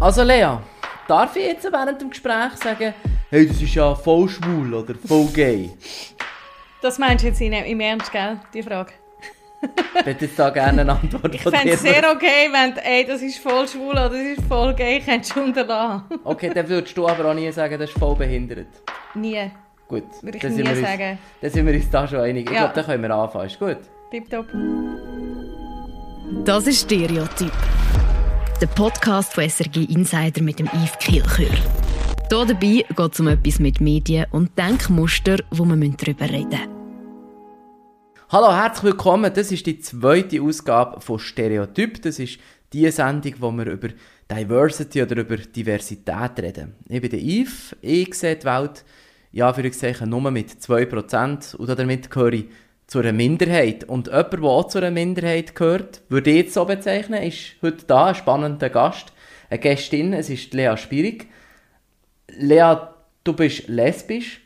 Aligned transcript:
Also 0.00 0.22
Lea, 0.22 0.56
darf 1.06 1.36
ich 1.36 1.44
jetzt 1.44 1.70
während 1.70 2.00
dem 2.00 2.08
Gespräch 2.08 2.52
sagen, 2.54 2.94
hey, 3.28 3.46
das 3.46 3.60
ist 3.60 3.74
ja 3.74 3.94
voll 3.94 4.30
schwul 4.30 4.72
oder 4.72 4.94
voll 5.06 5.26
gay? 5.26 5.70
Das 6.80 6.98
meinst 6.98 7.22
du 7.22 7.28
jetzt 7.28 7.40
im 7.42 7.80
Ernst, 7.80 8.10
gell, 8.10 8.40
die 8.54 8.62
Frage? 8.62 8.92
ich 9.60 10.06
hätte 10.06 10.24
jetzt 10.24 10.38
da 10.38 10.48
gerne 10.48 10.80
eine 10.80 10.92
Antwort 10.92 11.34
ich 11.34 11.42
von 11.42 11.52
dir. 11.52 11.58
Ich 11.58 11.62
fände 11.62 11.74
es 11.74 11.82
sehr 11.82 12.10
okay, 12.10 12.48
wenn 12.50 12.74
du, 12.74 12.82
ey, 12.82 13.04
das 13.04 13.20
ist 13.20 13.40
voll 13.40 13.68
schwul 13.68 13.90
oder 13.90 14.08
das 14.08 14.20
ist 14.20 14.42
voll 14.48 14.72
gay, 14.72 15.02
könntest 15.04 15.36
du 15.36 15.42
unterlassen. 15.42 16.04
okay, 16.24 16.50
dann 16.54 16.66
würdest 16.66 16.96
du 16.96 17.06
aber 17.06 17.26
auch 17.26 17.34
nie 17.34 17.52
sagen, 17.52 17.78
das 17.78 17.90
ist 17.90 17.98
voll 17.98 18.16
behindert. 18.16 18.68
Nie. 19.14 19.50
Gut. 19.86 20.04
Würde 20.22 20.38
ich 20.38 20.44
nie 20.44 20.64
sagen. 20.76 21.18
Dann 21.42 21.50
sind 21.50 21.66
wir 21.66 21.74
uns 21.74 21.90
da 21.90 22.08
schon 22.08 22.20
einig. 22.20 22.46
Ich 22.48 22.54
ja. 22.54 22.60
glaube, 22.60 22.74
dann 22.74 22.84
können 22.86 23.02
wir 23.02 23.14
anfangen. 23.14 23.48
Ist 23.48 23.58
gut? 23.58 23.78
Tipptopp. 24.10 24.46
Das 26.46 26.66
ist 26.66 26.80
Stereotyp. 26.80 27.52
Der 28.60 28.66
Podcast 28.66 29.32
von 29.32 29.48
SRG 29.48 29.84
Insider 29.84 30.42
mit 30.42 30.58
dem 30.58 30.66
Yves 30.66 30.98
Kielchör. 30.98 31.46
Hier 31.46 32.44
dabei 32.44 32.84
geht 32.94 33.12
es 33.14 33.18
um 33.18 33.28
etwas 33.28 33.58
mit 33.58 33.80
Medien 33.80 34.26
und 34.32 34.50
Denkmuster, 34.58 35.38
wo 35.50 35.64
wir 35.64 35.76
darüber 35.76 36.28
reden 36.28 36.50
müssen. 36.50 36.68
Hallo, 38.28 38.52
herzlich 38.52 38.84
willkommen. 38.84 39.32
Das 39.32 39.50
ist 39.50 39.64
die 39.64 39.78
zweite 39.80 40.42
Ausgabe 40.42 41.00
von 41.00 41.18
Stereotyp. 41.18 42.02
Das 42.02 42.18
ist 42.18 42.38
die 42.74 42.90
Sendung, 42.90 43.32
wo 43.38 43.50
wir 43.50 43.64
über 43.64 43.88
Diversity 44.30 45.00
oder 45.04 45.16
über 45.16 45.38
Diversität 45.38 46.38
reden. 46.38 46.74
Ich 46.86 47.00
bin 47.00 47.10
der 47.10 47.20
Yves. 47.20 47.74
Ich 47.80 48.12
sehe 48.12 48.36
die 48.36 48.44
Welt, 48.44 48.84
ja, 49.32 49.54
für 49.54 49.66
ich 49.66 50.00
nur 50.02 50.30
mit 50.30 50.50
2% 50.50 51.56
und 51.56 51.66
damit 51.66 52.10
gehöre 52.10 52.34
ich 52.34 52.44
zu 52.90 52.98
einer 52.98 53.12
Minderheit. 53.12 53.84
Und 53.84 54.08
jemand, 54.08 54.32
der 54.32 54.42
auch 54.42 54.66
zu 54.66 54.78
einer 54.78 54.90
Minderheit 54.90 55.54
gehört, 55.54 56.00
würde 56.08 56.30
ich 56.30 56.36
jetzt 56.36 56.54
so 56.54 56.64
bezeichnen, 56.64 57.22
ist 57.22 57.54
heute 57.62 57.84
da 57.86 58.06
ein 58.06 58.16
spannender 58.16 58.68
Gast, 58.68 59.12
eine 59.48 59.60
Gästin, 59.60 60.12
es 60.12 60.28
ist 60.28 60.52
Lea 60.54 60.76
Spierig. 60.76 61.28
Lea, 62.36 62.74
du 63.22 63.32
bist 63.32 63.68
lesbisch. 63.68 64.40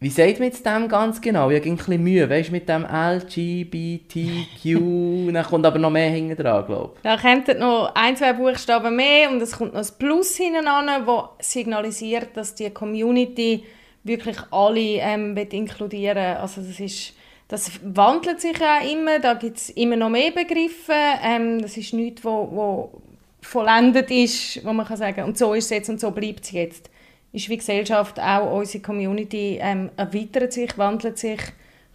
Wie 0.00 0.08
sagt 0.08 0.40
man 0.40 0.48
jetzt 0.48 0.66
dem 0.66 0.88
ganz 0.88 1.20
genau? 1.20 1.50
Ich 1.50 1.60
habe 1.60 1.70
ein 1.70 1.76
bisschen 1.76 2.02
Mühe, 2.02 2.28
weißt 2.28 2.48
du, 2.48 2.52
mit 2.52 2.68
dem 2.68 2.84
LGBTQ, 2.84 4.64
dann 5.32 5.44
kommt 5.44 5.64
aber 5.64 5.78
noch 5.78 5.90
mehr 5.90 6.10
hinten 6.10 6.36
dran, 6.36 6.66
glaube 6.66 6.94
ich. 6.96 7.02
Da 7.02 7.16
kommt 7.16 7.46
noch 7.60 7.94
ein, 7.94 8.16
zwei 8.16 8.32
Buchstaben 8.32 8.96
mehr 8.96 9.30
und 9.30 9.40
es 9.40 9.52
kommt 9.52 9.72
noch 9.72 9.80
ein 9.80 9.98
Plus 10.00 10.34
hinten 10.34 10.66
an, 10.66 11.06
das 11.06 11.52
signalisiert, 11.52 12.36
dass 12.36 12.56
die 12.56 12.70
Community 12.70 13.62
wirklich 14.02 14.38
alle 14.50 14.80
ähm, 14.80 15.36
inkludieren 15.36 16.38
Also 16.38 16.60
das 16.60 16.80
ist, 16.80 17.14
das 17.48 17.72
wandelt 17.84 18.40
sich 18.40 18.58
ja 18.58 18.78
immer, 18.78 19.18
da 19.18 19.34
gibt 19.34 19.58
es 19.58 19.70
immer 19.70 19.96
noch 19.96 20.08
mehr 20.08 20.30
Begriffe, 20.30 20.94
ähm, 21.22 21.60
das 21.60 21.76
ist 21.76 21.92
nichts, 21.92 22.24
wo, 22.24 22.48
wo 22.50 23.02
vollendet 23.42 24.10
ist, 24.10 24.64
wo 24.64 24.72
man 24.72 24.86
kann 24.86 24.96
sagen, 24.96 25.24
und 25.24 25.36
so 25.36 25.54
ist 25.54 25.64
es 25.64 25.70
jetzt 25.70 25.90
und 25.90 26.00
so 26.00 26.10
bleibt 26.10 26.44
es 26.44 26.52
jetzt. 26.52 26.90
Ist 27.32 27.48
wie 27.48 27.56
Gesellschaft 27.56 28.18
auch 28.20 28.58
unsere 28.58 28.82
Community 28.82 29.58
ähm, 29.60 29.90
erweitert 29.96 30.52
sich, 30.52 30.78
wandelt 30.78 31.18
sich, 31.18 31.40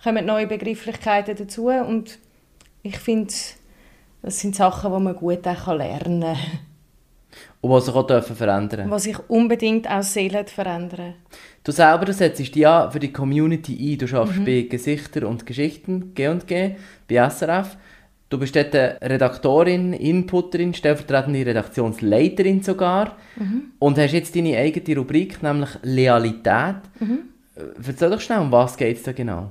kommen 0.03 0.25
neue 0.25 0.47
Begrifflichkeiten 0.47 1.35
dazu. 1.35 1.69
Und 1.69 2.19
ich 2.83 2.99
finde, 2.99 3.33
das 4.21 4.39
sind 4.39 4.55
Sachen, 4.55 4.93
die 4.93 4.99
man 4.99 5.15
gut 5.15 5.47
auch 5.47 5.67
lernen 5.73 6.21
kann. 6.21 6.68
Und 7.61 7.71
was 7.71 7.85
sich 7.85 7.95
auch 7.95 8.07
dürfen 8.07 8.35
verändern 8.35 8.89
Was 8.89 9.03
sich 9.03 9.17
unbedingt 9.27 9.89
auch 9.89 10.01
Seelen 10.01 10.47
verändern 10.47 11.15
Du 11.63 11.71
selber 11.71 12.05
du 12.05 12.13
setzt 12.13 12.39
dich 12.39 12.55
ja 12.55 12.89
für 12.89 12.99
die 12.99 13.11
Community 13.11 13.93
ein. 13.93 13.97
Du 13.97 14.07
schaffst 14.07 14.37
mhm. 14.37 14.45
bei 14.45 14.61
Gesichter 14.69 15.27
und 15.27 15.45
Geschichten, 15.45 16.13
G&G, 16.15 16.75
bei 17.07 17.29
SRF. 17.29 17.77
Du 18.29 18.37
bist 18.37 18.55
dort 18.55 18.73
Redaktorin, 18.73 19.93
Inputterin, 19.93 20.73
stellvertretende 20.73 21.45
Redaktionsleiterin 21.45 22.61
sogar 22.61 23.17
mhm. 23.35 23.71
und 23.79 23.97
hast 23.97 24.13
jetzt 24.13 24.35
deine 24.35 24.57
eigene 24.57 24.97
Rubrik, 24.97 25.41
nämlich 25.41 25.69
Lealität. 25.81 26.77
Mhm. 26.99 27.19
Erzähl 27.85 28.09
doch 28.09 28.21
schnell, 28.21 28.39
um 28.39 28.51
was 28.51 28.77
geht 28.77 28.97
es 28.97 29.03
da 29.03 29.11
genau? 29.11 29.49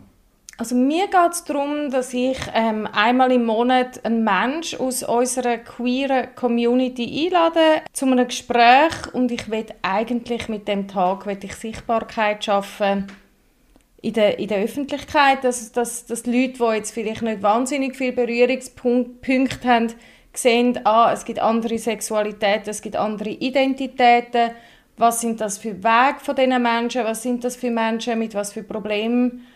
Also 0.60 0.74
mir 0.74 1.06
geht 1.06 1.32
es 1.32 1.44
darum, 1.44 1.88
dass 1.88 2.12
ich 2.12 2.36
ähm, 2.52 2.88
einmal 2.92 3.30
im 3.30 3.46
Monat 3.46 4.04
einen 4.04 4.24
Mensch 4.24 4.74
aus 4.74 5.04
unserer 5.04 5.58
queeren 5.58 6.34
Community 6.34 7.26
einlade 7.26 7.82
zu 7.92 8.06
einem 8.06 8.26
Gespräch 8.26 9.14
und 9.14 9.30
ich 9.30 9.48
will 9.48 9.66
eigentlich 9.82 10.48
mit 10.48 10.66
dem 10.66 10.88
Tag 10.88 11.26
ich 11.41 11.54
Sichtbarkeit 11.54 12.44
schaffen 12.44 13.06
in 14.02 14.14
der, 14.14 14.41
in 14.41 14.48
der 14.48 14.58
Öffentlichkeit, 14.58 15.44
dass, 15.44 15.70
dass, 15.70 16.06
dass 16.06 16.26
Leute, 16.26 16.54
die 16.54 16.74
jetzt 16.74 16.91
vielleicht 16.91 17.22
nicht 17.22 17.41
wahnsinnig 17.41 17.94
viele 17.94 18.12
Berührungspunkte 18.14 19.68
haben, 19.68 19.94
sehen, 20.32 20.80
ah, 20.82 21.12
es 21.12 21.24
gibt 21.24 21.38
andere 21.38 21.78
Sexualitäten, 21.78 22.70
es 22.70 22.82
gibt 22.82 22.97
andere 22.97 23.30
Identitäten, 23.30 24.50
was 24.97 25.20
sind 25.20 25.41
das 25.41 25.56
für 25.56 25.84
Wege 25.84 26.18
von 26.18 26.34
diesen 26.34 26.60
Menschen, 26.60 27.04
was 27.04 27.22
sind 27.22 27.44
das 27.44 27.54
für 27.54 27.70
Menschen, 27.70 28.18
mit 28.18 28.34
was 28.34 28.52
für 28.52 28.64
Problemen 28.64 29.47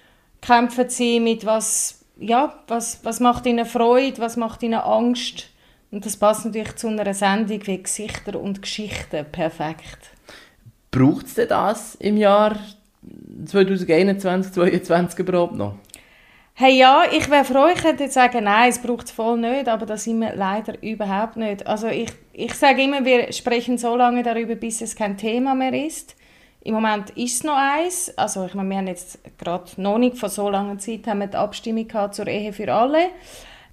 kämpfen 0.42 0.90
sie, 0.90 1.20
mit 1.20 1.46
was, 1.46 2.04
ja, 2.18 2.54
was, 2.68 3.02
was 3.04 3.20
macht 3.20 3.46
ihnen 3.46 3.64
Freude, 3.64 4.18
was 4.18 4.36
macht 4.36 4.62
ihnen 4.62 4.80
Angst. 4.80 5.48
Und 5.90 6.04
das 6.04 6.16
passt 6.16 6.44
natürlich 6.44 6.76
zu 6.76 6.88
einer 6.88 7.14
Sendung 7.14 7.66
wie 7.66 7.82
Gesichter 7.82 8.38
und 8.38 8.60
Geschichten 8.60 9.24
perfekt. 9.30 10.10
Braucht 10.90 11.26
es 11.26 11.34
denn 11.34 11.48
das 11.48 11.94
im 11.96 12.16
Jahr 12.16 12.56
2021, 13.46 14.52
2022 14.52 15.18
überhaupt 15.18 15.54
noch? 15.54 15.76
Hey, 16.54 16.78
ja, 16.78 17.04
ich 17.10 17.30
wäre 17.30 17.44
froh, 17.44 17.66
ich 17.74 17.82
könnte 17.82 18.04
jetzt 18.04 18.14
sagen, 18.14 18.44
nein, 18.44 18.68
es 18.68 18.78
braucht 18.78 19.06
es 19.06 19.10
voll 19.10 19.38
nicht, 19.38 19.68
aber 19.68 19.86
das 19.86 20.04
sind 20.04 20.20
wir 20.20 20.34
leider 20.34 20.80
überhaupt 20.82 21.36
nicht. 21.36 21.66
Also 21.66 21.88
ich, 21.88 22.10
ich 22.32 22.52
sage 22.54 22.82
immer, 22.82 23.04
wir 23.04 23.32
sprechen 23.32 23.78
so 23.78 23.96
lange 23.96 24.22
darüber, 24.22 24.54
bis 24.54 24.82
es 24.82 24.94
kein 24.94 25.16
Thema 25.16 25.54
mehr 25.54 25.72
ist. 25.72 26.14
Im 26.64 26.74
Moment 26.74 27.10
ist 27.10 27.36
es 27.36 27.44
noch 27.44 27.56
eins. 27.56 28.12
Also 28.16 28.46
ich 28.46 28.54
meine, 28.54 28.70
wir 28.70 28.76
haben 28.78 28.86
jetzt 28.86 29.18
gerade 29.36 29.64
noch 29.76 29.98
nicht 29.98 30.16
vor 30.16 30.28
so 30.28 30.48
langer 30.48 30.78
Zeit 30.78 31.06
haben 31.06 31.18
wir 31.18 31.26
die 31.26 31.36
Abstimmung 31.36 31.88
gehabt 31.88 32.14
zur 32.14 32.28
Ehe 32.28 32.52
für 32.52 32.72
alle. 32.72 33.08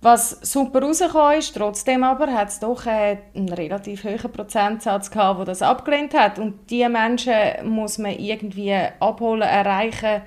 Was 0.01 0.39
super 0.41 0.81
rausgekommen 0.81 1.39
ist, 1.39 1.55
trotzdem 1.55 2.03
aber 2.03 2.27
hat 2.27 2.47
es 2.47 2.59
doch 2.59 2.85
äh, 2.85 3.17
einen 3.35 3.49
relativ 3.49 4.05
hohen 4.05 4.31
Prozentsatz 4.31 5.11
gehabt, 5.11 5.39
der 5.39 5.45
das 5.45 5.61
abgelehnt 5.61 6.13
hat. 6.13 6.39
Und 6.39 6.69
diese 6.69 6.89
Menschen 6.89 7.35
muss 7.65 7.97
man 7.97 8.17
irgendwie 8.17 8.75
abholen, 8.99 9.41
erreichen 9.41 10.21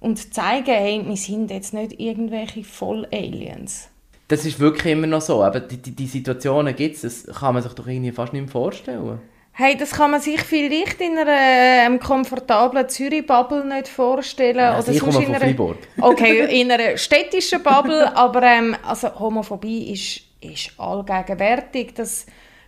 und 0.00 0.34
zeigen, 0.34 0.66
hey, 0.66 1.02
wir 1.06 1.16
sind 1.16 1.50
jetzt 1.50 1.72
nicht 1.72 1.98
irgendwelche 1.98 2.64
Voll-Aliens. 2.64 3.88
Das 4.26 4.44
ist 4.44 4.60
wirklich 4.60 4.92
immer 4.92 5.06
noch 5.06 5.22
so. 5.22 5.42
Aber 5.42 5.60
die, 5.60 5.78
die, 5.78 5.92
die 5.92 6.06
Situationen 6.06 6.74
gibt 6.74 7.02
es, 7.02 7.24
das 7.24 7.36
kann 7.36 7.54
man 7.54 7.62
sich 7.62 7.72
doch 7.72 7.86
irgendwie 7.86 8.12
fast 8.12 8.32
nicht 8.32 8.42
mehr 8.42 8.52
vorstellen. 8.52 9.20
Hey, 9.60 9.76
das 9.76 9.90
kann 9.90 10.12
man 10.12 10.20
sich 10.20 10.40
vielleicht 10.42 11.00
in 11.00 11.18
einer 11.18 11.32
ähm, 11.36 11.98
komfortablen 11.98 12.88
Zürich-Bubble 12.88 13.64
nicht 13.64 13.88
vorstellen. 13.88 14.58
Ja, 14.58 14.74
also 14.74 14.92
ich 14.92 15.00
komme 15.00 15.20
von 15.20 15.34
Freiburg. 15.34 15.78
Okay, 16.00 16.60
in 16.60 16.70
einer 16.70 16.96
städtischen 16.96 17.60
Bubble, 17.64 18.16
aber 18.16 18.40
ähm, 18.44 18.76
also 18.86 19.18
Homophobie 19.18 19.92
ist, 19.92 20.20
ist 20.40 20.78
allgegenwärtig. 20.78 21.92
Das 21.96 22.26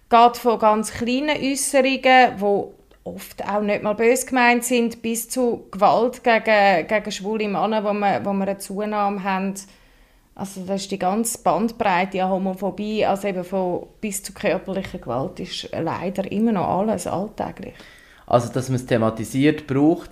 geht 0.08 0.36
von 0.36 0.58
ganz 0.58 0.92
kleinen 0.92 1.40
Äußerungen, 1.40 2.36
die 2.40 3.08
oft 3.08 3.48
auch 3.48 3.60
nicht 3.60 3.84
mal 3.84 3.94
böse 3.94 4.26
gemeint 4.26 4.64
sind, 4.64 5.00
bis 5.00 5.28
zu 5.28 5.68
Gewalt 5.70 6.24
gegen, 6.24 6.88
gegen 6.88 7.12
schwule 7.12 7.46
Männer, 7.46 7.84
wo 7.84 7.92
wir, 7.92 8.20
wo 8.24 8.32
wir 8.32 8.48
eine 8.48 8.58
Zunahme 8.58 9.22
haben 9.22 9.54
also 10.40 10.62
das 10.66 10.82
ist 10.82 10.90
die 10.90 10.98
ganze 10.98 11.38
Bandbreite 11.42 12.24
an 12.24 12.30
Homophobie, 12.30 13.04
also 13.04 13.28
eben 13.28 13.44
von 13.44 13.86
bis 14.00 14.22
zu 14.22 14.32
körperlicher 14.32 14.98
Gewalt, 14.98 15.38
ist 15.38 15.68
leider 15.70 16.32
immer 16.32 16.52
noch 16.52 16.66
alles 16.66 17.06
alltäglich. 17.06 17.74
Also 18.26 18.50
dass 18.50 18.70
man 18.70 18.76
es 18.76 18.86
thematisiert, 18.86 19.66
braucht 19.66 20.10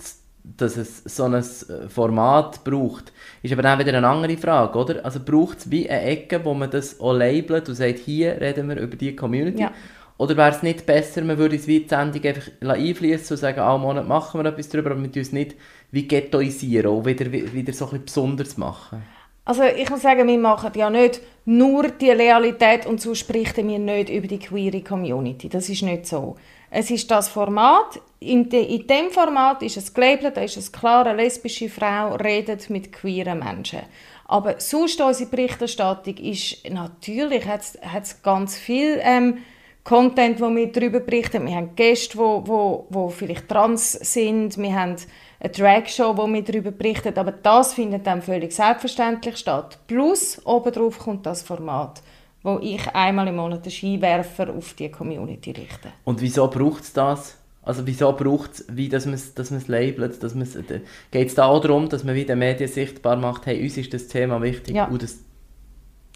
dass 0.56 0.76
es 0.76 1.02
so 1.04 1.24
ein 1.24 1.42
Format 1.88 2.64
braucht, 2.64 3.12
ist 3.42 3.52
aber 3.52 3.62
dann 3.62 3.78
wieder 3.78 3.96
eine 3.96 4.06
andere 4.06 4.36
Frage, 4.38 4.78
oder? 4.78 5.04
Also 5.04 5.20
braucht 5.22 5.58
es 5.58 5.70
wie 5.70 5.90
eine 5.90 6.02
Ecke, 6.02 6.42
wo 6.42 6.54
man 6.54 6.70
das 6.70 7.00
auch 7.00 7.12
labelt 7.12 7.68
und 7.68 7.74
sagt, 7.74 7.98
hier 7.98 8.40
reden 8.40 8.68
wir 8.68 8.76
über 8.76 8.96
die 8.96 9.14
Community? 9.14 9.62
Ja. 9.62 9.72
Oder 10.16 10.36
wäre 10.36 10.50
es 10.50 10.62
nicht 10.62 10.86
besser, 10.86 11.22
man 11.22 11.38
würde 11.38 11.56
es 11.56 11.66
wie 11.66 11.80
die 11.80 11.88
Sendung 11.88 12.24
einfach 12.24 12.50
einfließen 12.62 13.34
und 13.34 13.40
sagen, 13.40 13.60
alle 13.60 13.78
Monate 13.78 14.08
machen 14.08 14.42
wir 14.42 14.48
etwas 14.50 14.68
darüber, 14.68 14.92
aber 14.92 15.02
wir 15.02 15.10
uns 15.14 15.32
nicht 15.32 15.54
wie 15.90 16.08
ghettoisieren 16.08 16.86
und 16.86 17.04
wieder, 17.04 17.30
wieder 17.30 17.72
so 17.72 17.84
ein 17.86 17.90
bisschen 17.90 18.04
besonders 18.04 18.56
machen? 18.56 19.02
Also 19.48 19.62
ich 19.62 19.88
muss 19.88 20.02
sagen, 20.02 20.28
wir 20.28 20.36
machen 20.36 20.72
ja 20.74 20.90
nicht 20.90 21.22
nur 21.46 21.88
die 21.88 22.10
Realität 22.10 22.84
und 22.84 23.00
so 23.00 23.14
sprechen 23.14 23.66
wir 23.66 23.78
nicht 23.78 24.10
über 24.10 24.26
die 24.26 24.38
queere 24.38 24.82
Community. 24.82 25.48
Das 25.48 25.70
ist 25.70 25.82
nicht 25.82 26.06
so. 26.06 26.36
Es 26.70 26.90
ist 26.90 27.10
das 27.10 27.30
Format. 27.30 27.98
In, 28.20 28.50
de, 28.50 28.62
in 28.62 28.86
dem 28.86 29.10
Format 29.10 29.62
ist 29.62 29.78
es 29.78 29.94
gelabelt, 29.94 30.36
da 30.36 30.42
ist 30.42 30.58
es 30.58 30.70
klar, 30.70 31.06
eine 31.06 31.22
lesbische 31.22 31.70
Frau 31.70 32.16
redet 32.16 32.68
mit 32.68 32.92
queeren 32.92 33.38
Menschen. 33.38 33.78
Aber 34.26 34.60
sonst 34.60 35.00
unsere 35.00 35.30
Berichterstattung 35.30 36.18
ist 36.18 36.68
natürlich, 36.68 37.46
hat 37.46 37.62
es 38.02 38.22
ganz 38.22 38.54
viel 38.54 39.00
ähm, 39.02 39.38
Content, 39.82 40.42
wo 40.42 40.54
wir 40.54 40.70
darüber 40.70 41.00
berichten. 41.00 41.46
Wir 41.46 41.56
haben 41.56 41.74
Gäste, 41.74 42.18
wo, 42.18 42.46
wo, 42.46 42.86
wo 42.90 43.08
vielleicht 43.08 43.48
trans 43.48 43.92
sind. 43.92 44.58
Wir 44.58 44.74
haben 44.74 44.96
eine 45.40 45.52
Dragshow, 45.52 46.16
wo 46.16 46.26
wir 46.26 46.42
darüber 46.42 46.70
berichten. 46.70 47.16
Aber 47.16 47.32
das 47.32 47.74
findet 47.74 48.06
dann 48.06 48.22
völlig 48.22 48.52
selbstverständlich 48.52 49.36
statt. 49.36 49.78
Plus, 49.86 50.40
obendrauf 50.44 50.98
kommt 50.98 51.26
das 51.26 51.42
Format, 51.42 52.02
wo 52.42 52.58
ich 52.60 52.86
einmal 52.94 53.28
im 53.28 53.36
Monat 53.36 53.62
einen 53.62 53.70
Skiwerfer 53.70 54.50
auf 54.50 54.74
die 54.74 54.90
Community 54.90 55.52
richte. 55.52 55.92
Und 56.04 56.20
wieso 56.20 56.48
braucht 56.48 56.82
es 56.82 56.92
das? 56.92 57.36
Also 57.62 57.86
wieso 57.86 58.12
braucht 58.12 58.52
es, 58.54 58.64
wie 58.70 58.88
dass 58.88 59.04
man 59.04 59.14
es 59.14 59.34
dass 59.34 59.68
labelt? 59.68 60.22
Dass 60.22 60.34
Geht 60.34 61.28
es 61.28 61.34
da 61.34 61.46
auch 61.46 61.60
darum, 61.60 61.88
dass 61.90 62.02
man 62.02 62.14
wieder 62.14 62.34
Medien 62.34 62.68
sichtbar 62.68 63.16
macht, 63.16 63.44
hey, 63.44 63.62
uns 63.62 63.76
ist 63.76 63.92
das 63.92 64.08
Thema 64.08 64.40
wichtig 64.40 64.74
ja. 64.74 64.86
und 64.86 65.02
das 65.02 65.18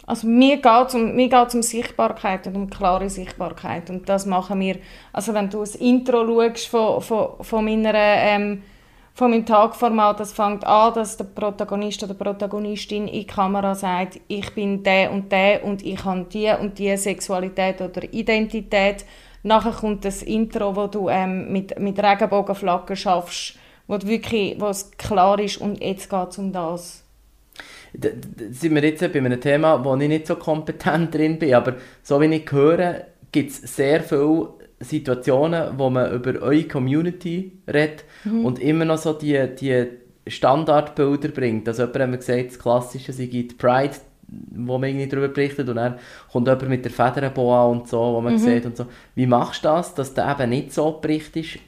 also 0.05 0.27
mir 0.27 0.57
geht 0.57 0.87
es 0.87 0.95
um, 0.95 1.15
mir 1.15 1.29
geht's 1.29 1.55
um 1.55 1.61
Sichtbarkeit 1.61 2.45
und 2.47 2.55
um 2.55 2.69
klare 2.69 3.09
Sichtbarkeit 3.09 3.89
und 3.89 4.09
das 4.09 4.25
machen 4.25 4.59
wir, 4.59 4.77
also 5.13 5.33
wenn 5.33 5.49
du 5.49 5.59
das 5.59 5.75
Intro 5.75 6.25
schaust 6.25 6.67
von, 6.67 7.01
von, 7.01 7.27
von, 7.39 7.63
meiner, 7.63 7.93
ähm, 7.93 8.63
von 9.13 9.31
meinem 9.31 9.45
Tagformat, 9.45 10.19
das 10.19 10.33
fängt 10.33 10.65
an, 10.65 10.93
dass 10.93 11.17
der 11.17 11.25
Protagonist 11.25 12.03
oder 12.03 12.15
Protagonistin 12.15 13.07
in 13.07 13.21
die 13.21 13.27
Kamera 13.27 13.75
sagt, 13.75 14.19
ich 14.27 14.53
bin 14.55 14.83
der 14.83 15.11
und 15.11 15.31
der 15.31 15.63
und 15.63 15.85
ich 15.85 16.03
habe 16.03 16.25
die 16.31 16.51
und 16.59 16.79
die 16.79 16.97
Sexualität 16.97 17.79
oder 17.81 18.01
Identität. 18.11 19.05
Nachher 19.43 19.71
kommt 19.71 20.03
das 20.05 20.23
Intro, 20.23 20.75
wo 20.75 20.87
du 20.87 21.09
ähm, 21.09 21.51
mit, 21.51 21.77
mit 21.79 22.01
Regenbogenflaggen 22.01 22.95
schaffst, 22.95 23.55
wo 23.87 23.97
du 23.97 24.07
wirklich, 24.07 24.59
wo 24.59 24.67
es 24.67 24.89
klar 24.91 25.39
ist 25.39 25.57
und 25.57 25.83
jetzt 25.83 26.09
geht 26.09 26.29
es 26.29 26.37
um 26.37 26.51
das 26.51 27.03
da, 27.93 28.09
da 28.09 28.45
sind 28.51 28.75
wir 28.75 28.83
jetzt 28.83 29.01
bei 29.01 29.19
einem 29.19 29.39
Thema, 29.39 29.83
wo 29.83 29.95
ich 29.95 30.07
nicht 30.07 30.27
so 30.27 30.35
kompetent 30.35 31.13
drin 31.13 31.37
bin, 31.39 31.53
aber 31.53 31.75
so 32.01 32.19
wie 32.19 32.33
ich 32.33 32.51
höre, 32.51 33.05
gibt 33.31 33.51
es 33.51 33.75
sehr 33.75 34.01
viele 34.01 34.53
Situationen, 34.83 35.77
wo 35.77 35.89
man 35.89 36.13
über 36.13 36.41
eure 36.41 36.63
Community 36.63 37.51
redet 37.67 38.05
mhm. 38.23 38.45
und 38.45 38.59
immer 38.59 38.85
noch 38.85 38.97
so 38.97 39.13
die, 39.13 39.47
die 39.59 39.87
Standardbilder 40.27 41.29
bringt. 41.29 41.67
Also 41.67 41.83
jemand 41.83 41.99
hat 41.99 42.09
mir 42.09 42.17
gesagt, 42.17 42.47
das 42.51 42.59
Klassische 42.59 43.13
sei 43.13 43.25
die 43.25 43.43
Pride, 43.43 43.95
wo 44.27 44.77
man 44.77 44.89
irgendwie 44.89 45.07
darüber 45.07 45.27
berichtet 45.27 45.69
und 45.69 45.75
dann 45.75 45.99
kommt 46.31 46.47
jemand 46.47 46.69
mit 46.69 46.85
der 46.85 46.91
Federboa 46.91 47.65
und 47.65 47.87
so, 47.87 47.99
wo 47.99 48.21
man 48.21 48.33
mhm. 48.33 48.39
sieht 48.39 48.65
und 48.65 48.77
so. 48.77 48.85
Wie 49.15 49.27
machst 49.27 49.63
du 49.63 49.69
das, 49.69 49.93
dass 49.93 50.13
du 50.13 50.21
eben 50.21 50.49
nicht 50.49 50.73
so 50.73 50.99
berichtest, 51.01 51.59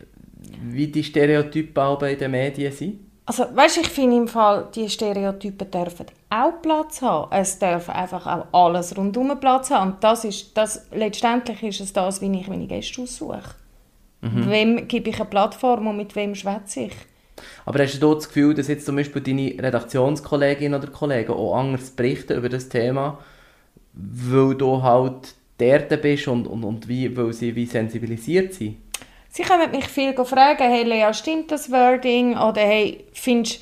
wie 0.64 0.88
die 0.88 1.04
Stereotypen 1.04 1.84
auch 1.84 2.00
bei 2.00 2.16
den 2.16 2.32
Medien 2.32 2.72
sind? 2.72 3.05
Also, 3.28 3.46
weißt, 3.54 3.78
ich 3.78 3.88
finde 3.88 4.18
im 4.18 4.28
Fall, 4.28 4.68
die 4.76 4.88
Stereotypen 4.88 5.72
dürfen 5.72 6.06
auch 6.30 6.62
Platz 6.62 7.02
haben. 7.02 7.32
Es 7.32 7.58
darf 7.58 7.90
einfach 7.90 8.28
auch 8.28 8.68
alles 8.68 8.96
rundum 8.96 9.40
Platz 9.40 9.72
haben. 9.72 9.94
Und 9.94 10.04
das 10.04 10.26
ist, 10.26 10.56
das, 10.56 10.88
letztendlich 10.92 11.64
ist 11.64 11.80
es 11.80 11.94
das, 11.94 12.22
wie 12.22 12.40
ich 12.40 12.48
meine 12.48 12.68
Gäste 12.68 13.02
aussuche. 13.02 13.56
Mhm. 14.22 14.50
Wem 14.50 14.88
gebe 14.88 15.10
ich 15.10 15.16
eine 15.20 15.26
Plattform 15.26 15.88
und 15.88 15.98
mit 15.98 16.16
wem 16.16 16.36
schwätze 16.36 16.82
ich? 16.82 16.94
Aber 17.66 17.84
hast 17.84 18.00
du 18.00 18.14
das 18.14 18.28
Gefühl, 18.28 18.54
dass 18.54 18.68
jetzt 18.68 18.86
zum 18.86 18.96
Beispiel 18.96 19.22
deine 19.22 19.56
Redaktionskolleginnen 19.60 20.80
oder 20.80 20.92
Kollegen 20.92 21.34
auch 21.34 21.56
anders 21.56 21.92
berichten 21.92 22.38
über 22.38 22.50
das 22.50 22.70
Thema, 22.70 23.20
weil 23.94 24.56
du 24.56 24.84
halt 24.84 25.36
dort 25.58 26.02
bist 26.02 26.28
und, 26.28 26.48
und, 26.48 26.64
und 26.64 26.88
wie, 26.88 27.16
weil 27.16 27.34
sie 27.34 27.56
wie 27.56 27.66
sensibilisiert 27.66 28.54
sind? 28.54 28.78
Sie 29.36 29.44
können 29.44 29.70
mich 29.70 29.90
viel 29.90 30.14
fragen, 30.14 30.64
hey 30.64 30.84
Lea, 30.84 31.14
stimmt 31.14 31.52
das 31.52 31.70
Wording? 31.70 32.38
Oder 32.38 32.62
hey, 32.62 33.04
findest 33.12 33.60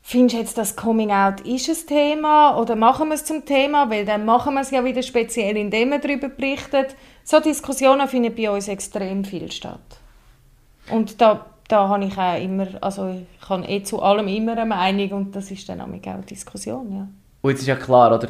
Findest 0.00 0.34
du 0.34 0.38
jetzt, 0.38 0.56
das 0.56 0.76
Coming 0.76 1.10
Out 1.10 1.42
ist 1.42 1.68
ein 1.68 1.86
Thema 1.86 2.58
oder 2.58 2.74
machen 2.74 3.08
wir 3.08 3.14
es 3.14 3.24
zum 3.26 3.44
Thema? 3.44 3.90
Weil 3.90 4.06
dann 4.06 4.24
machen 4.24 4.54
wir 4.54 4.62
es 4.62 4.70
ja 4.70 4.82
wieder 4.82 5.02
speziell, 5.02 5.58
indem 5.58 5.90
man 5.90 6.00
darüber 6.00 6.30
berichtet. 6.30 6.96
So 7.22 7.38
Diskussionen 7.38 8.08
finden 8.08 8.34
bei 8.34 8.50
uns 8.50 8.68
extrem 8.68 9.26
viel 9.26 9.52
statt. 9.52 9.80
Und 10.90 11.20
da, 11.20 11.46
da 11.68 11.88
habe 11.88 12.06
ich 12.06 12.16
auch 12.16 12.42
immer, 12.42 12.68
also 12.80 13.14
ich 13.40 13.48
habe 13.48 13.66
eh 13.66 13.82
zu 13.82 14.00
allem 14.00 14.28
immer 14.28 14.52
eine 14.52 14.64
Meinung 14.64 15.10
und 15.12 15.36
das 15.36 15.50
ist 15.50 15.68
dann 15.68 15.82
auch 15.82 15.86
eine 15.86 16.22
Diskussion, 16.22 16.92
ja. 16.94 17.08
Und 17.42 17.50
jetzt 17.50 17.60
ist 17.60 17.68
ja 17.68 17.76
klar, 17.76 18.14
oder? 18.14 18.28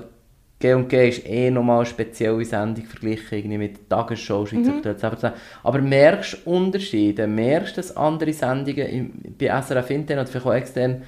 G&G 0.65 1.09
ist 1.09 1.27
eh 1.27 1.51
nochmal 1.51 1.81
eine 1.81 1.87
spezielle 1.87 2.43
Sendung 2.43 2.87
verglichen 2.87 3.59
mit 3.59 3.77
der 3.77 3.89
Tagesschau, 3.99 4.47
Schweizer 4.47 5.11
mhm. 5.11 5.35
Aber 5.63 5.83
merkst 5.83 6.39
du 6.45 6.51
Unterschiede? 6.51 7.27
Merkst 7.27 7.77
du, 7.77 7.83
dass 7.83 7.95
andere 7.95 8.33
Sendungen 8.33 9.13
bei 9.39 9.61
SRF 9.61 9.91
intern 9.91 10.21
oder 10.21 10.27
vielleicht 10.27 10.47
auch 10.47 10.55
extern 10.55 11.03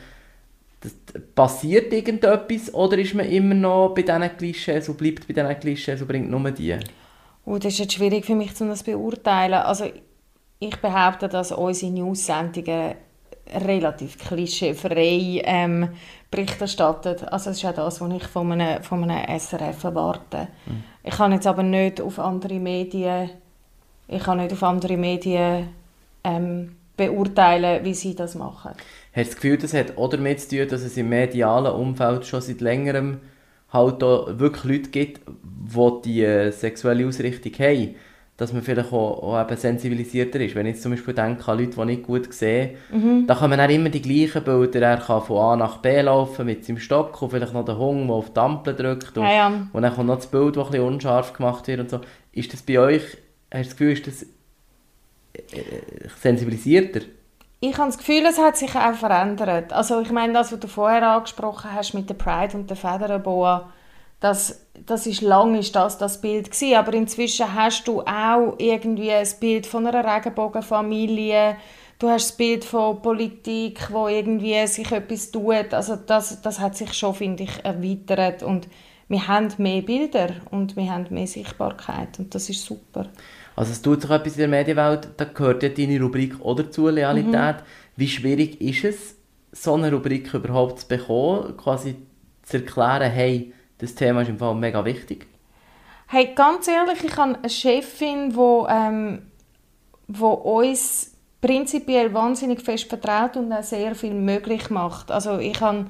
das, 0.80 0.94
passiert 1.34 1.90
irgendetwas 1.90 2.72
oder 2.74 2.98
ist 2.98 3.14
man 3.14 3.26
immer 3.26 3.54
noch 3.54 3.94
bei 3.94 4.02
diesen 4.02 4.36
Klischees 4.36 4.90
und 4.90 4.98
bleibt 4.98 5.26
bei 5.26 5.32
diesen 5.32 5.58
Klischees 5.58 6.02
und 6.02 6.08
bringt 6.08 6.30
nur 6.30 6.50
die? 6.50 6.76
Oh, 7.46 7.56
das 7.56 7.72
ist 7.72 7.78
jetzt 7.78 7.94
schwierig 7.94 8.26
für 8.26 8.34
mich, 8.34 8.60
um 8.60 8.68
das 8.68 8.84
zu 8.84 8.90
beurteilen. 8.90 9.54
Also 9.54 9.86
ich 10.58 10.76
behaupte, 10.76 11.28
dass 11.30 11.50
unsere 11.50 11.92
News-Sendungen 11.92 12.96
relativ 13.54 14.18
klischeefrei 14.18 15.42
ähm, 15.44 15.88
Bericht 16.30 16.60
erstattet. 16.60 17.22
Also 17.24 17.50
das 17.50 17.58
ist 17.58 17.64
auch 17.64 17.74
das, 17.74 18.00
was 18.00 18.12
ich 18.12 18.24
von 18.24 18.52
einem, 18.52 18.82
von 18.82 19.08
einem 19.08 19.38
SRF 19.38 19.84
erwarte. 19.84 20.48
Mhm. 20.66 20.82
Ich 21.04 21.14
kann 21.14 21.32
jetzt 21.32 21.46
aber 21.46 21.62
nicht 21.62 22.00
auf 22.00 22.18
andere 22.18 22.58
Medien, 22.58 23.30
ich 24.08 24.22
kann 24.22 24.38
nicht 24.38 24.52
auf 24.52 24.62
andere 24.62 24.96
Medien 24.96 25.68
ähm, 26.24 26.76
beurteilen, 26.96 27.84
wie 27.84 27.94
sie 27.94 28.14
das 28.14 28.34
machen. 28.34 28.72
Hast 29.12 29.30
du 29.30 29.34
das 29.34 29.36
Gefühl, 29.36 29.58
das 29.58 29.74
hat 29.74 29.96
auch 29.96 30.08
damit 30.08 30.40
zu 30.40 30.56
tun, 30.56 30.68
dass 30.68 30.82
es 30.82 30.96
im 30.96 31.08
medialen 31.08 31.72
Umfeld 31.72 32.26
schon 32.26 32.40
seit 32.40 32.60
längerem 32.60 33.20
halt 33.72 34.00
wirklich 34.00 34.64
Leute 34.64 34.90
gibt, 34.90 35.20
die 35.26 36.02
die 36.04 36.52
sexuelle 36.52 37.06
Ausrichtung 37.06 37.52
haben? 37.52 37.94
Dass 38.36 38.52
man 38.52 38.62
vielleicht 38.62 38.92
auch, 38.92 39.22
auch 39.22 39.40
eben 39.40 39.56
sensibilisierter 39.56 40.40
ist. 40.40 40.54
Wenn 40.54 40.66
ich 40.66 40.74
jetzt 40.74 40.82
zum 40.82 40.92
Beispiel 40.92 41.14
denke 41.14 41.50
an 41.50 41.58
Leute, 41.58 41.76
die 41.76 41.84
nicht 41.86 42.02
gut 42.02 42.32
sehen, 42.34 42.76
mhm. 42.90 43.26
dann 43.26 43.38
kommen 43.38 43.56
dann 43.56 43.70
immer 43.70 43.88
die 43.88 44.02
gleichen 44.02 44.44
Bilder. 44.44 44.80
Er 44.82 44.98
kann 44.98 45.22
von 45.22 45.38
A 45.38 45.56
nach 45.56 45.78
B 45.78 46.02
laufen 46.02 46.44
mit 46.44 46.64
seinem 46.64 46.78
Stock 46.78 47.20
und 47.22 47.30
vielleicht 47.30 47.54
noch 47.54 47.64
der 47.64 47.78
Hund, 47.78 48.08
der 48.08 48.14
auf 48.14 48.32
die 48.32 48.40
Ampel 48.40 48.74
drückt. 48.74 49.16
Und, 49.16 49.24
ja, 49.24 49.32
ja. 49.32 49.68
und 49.72 49.82
dann 49.82 49.94
kommt 49.94 50.08
noch 50.08 50.16
das 50.16 50.26
Bild, 50.26 50.56
das 50.56 50.66
ein 50.66 50.72
bisschen 50.72 50.86
unscharf 50.86 51.32
gemacht 51.32 51.66
wird 51.66 51.80
und 51.80 51.90
so. 51.90 52.00
Ist 52.32 52.52
das 52.52 52.60
bei 52.60 52.78
euch, 52.78 53.02
hast 53.50 53.52
du 53.52 53.62
das 53.62 53.70
Gefühl, 53.70 53.92
ist 53.92 54.06
das 54.06 54.22
äh, 55.32 56.08
sensibilisierter? 56.20 57.00
Ich 57.60 57.78
habe 57.78 57.88
das 57.88 57.96
Gefühl, 57.96 58.22
es 58.28 58.38
hat 58.38 58.58
sich 58.58 58.74
auch 58.74 58.94
verändert. 58.94 59.72
Also 59.72 60.00
ich 60.02 60.10
meine, 60.12 60.34
das, 60.34 60.52
was 60.52 60.60
du 60.60 60.68
vorher 60.68 61.02
angesprochen 61.08 61.72
hast 61.72 61.94
mit 61.94 62.10
der 62.10 62.14
Pride 62.14 62.54
und 62.54 62.68
der 62.68 62.76
Federboa, 62.76 63.72
das, 64.20 64.65
das 64.84 65.06
ist 65.06 65.22
lange 65.22 65.60
ist 65.60 65.74
das, 65.74 65.98
das 65.98 66.20
Bild 66.20 66.50
gewesen. 66.50 66.76
aber 66.76 66.94
inzwischen 66.94 67.54
hast 67.54 67.86
du 67.88 68.02
auch 68.02 68.54
irgendwie 68.58 69.12
ein 69.12 69.28
Bild 69.40 69.66
von 69.66 69.86
einer 69.86 70.16
Regenbogenfamilie, 70.16 71.56
du 71.98 72.08
hast 72.08 72.30
das 72.30 72.36
Bild 72.36 72.64
von 72.64 73.00
Politik, 73.00 73.90
wo 73.90 74.08
irgendwie 74.08 74.66
sich 74.66 74.90
etwas 74.92 75.30
tut, 75.30 75.72
also 75.72 75.96
das, 75.96 76.42
das 76.42 76.60
hat 76.60 76.76
sich 76.76 76.92
schon, 76.92 77.14
finde 77.14 77.44
ich, 77.44 77.64
erweitert 77.64 78.42
und 78.42 78.68
wir 79.08 79.28
haben 79.28 79.48
mehr 79.58 79.82
Bilder 79.82 80.30
und 80.50 80.76
wir 80.76 80.90
haben 80.90 81.06
mehr 81.10 81.28
Sichtbarkeit 81.28 82.18
und 82.18 82.34
das 82.34 82.48
ist 82.50 82.64
super. 82.64 83.06
Also 83.54 83.72
es 83.72 83.80
tut 83.80 84.02
sich 84.02 84.10
etwas 84.10 84.32
in 84.32 84.38
der 84.38 84.48
Medienwelt, 84.48 85.08
da 85.16 85.24
gehört 85.24 85.62
ja 85.62 85.68
deine 85.70 86.00
Rubrik 86.00 86.38
oder 86.40 86.70
zu 86.70 86.86
Realität. 86.86 87.56
Mhm. 87.56 87.62
Wie 87.96 88.08
schwierig 88.08 88.60
ist 88.60 88.84
es, 88.84 89.16
so 89.52 89.74
eine 89.74 89.90
Rubrik 89.90 90.34
überhaupt 90.34 90.80
zu 90.80 90.88
bekommen, 90.88 91.56
quasi 91.56 91.96
zu 92.42 92.58
erklären, 92.58 93.10
hey, 93.10 93.54
das 93.78 93.94
Thema 93.94 94.22
ist 94.22 94.28
im 94.28 94.38
Fall 94.38 94.54
mega 94.54 94.84
wichtig. 94.84 95.26
Hey, 96.08 96.32
ganz 96.34 96.68
ehrlich, 96.68 97.02
ich 97.02 97.16
habe 97.16 97.36
eine 97.36 97.50
Chefin, 97.50 98.30
die 98.30 98.66
ähm, 98.68 99.22
wo 100.08 100.28
uns 100.28 101.12
prinzipiell 101.40 102.14
wahnsinnig 102.14 102.60
fest 102.60 102.88
vertraut 102.88 103.36
und 103.36 103.52
auch 103.52 103.62
sehr 103.62 103.94
viel 103.94 104.14
möglich 104.14 104.70
macht. 104.70 105.10
Also 105.10 105.38
ich 105.38 105.60
habe 105.60 105.86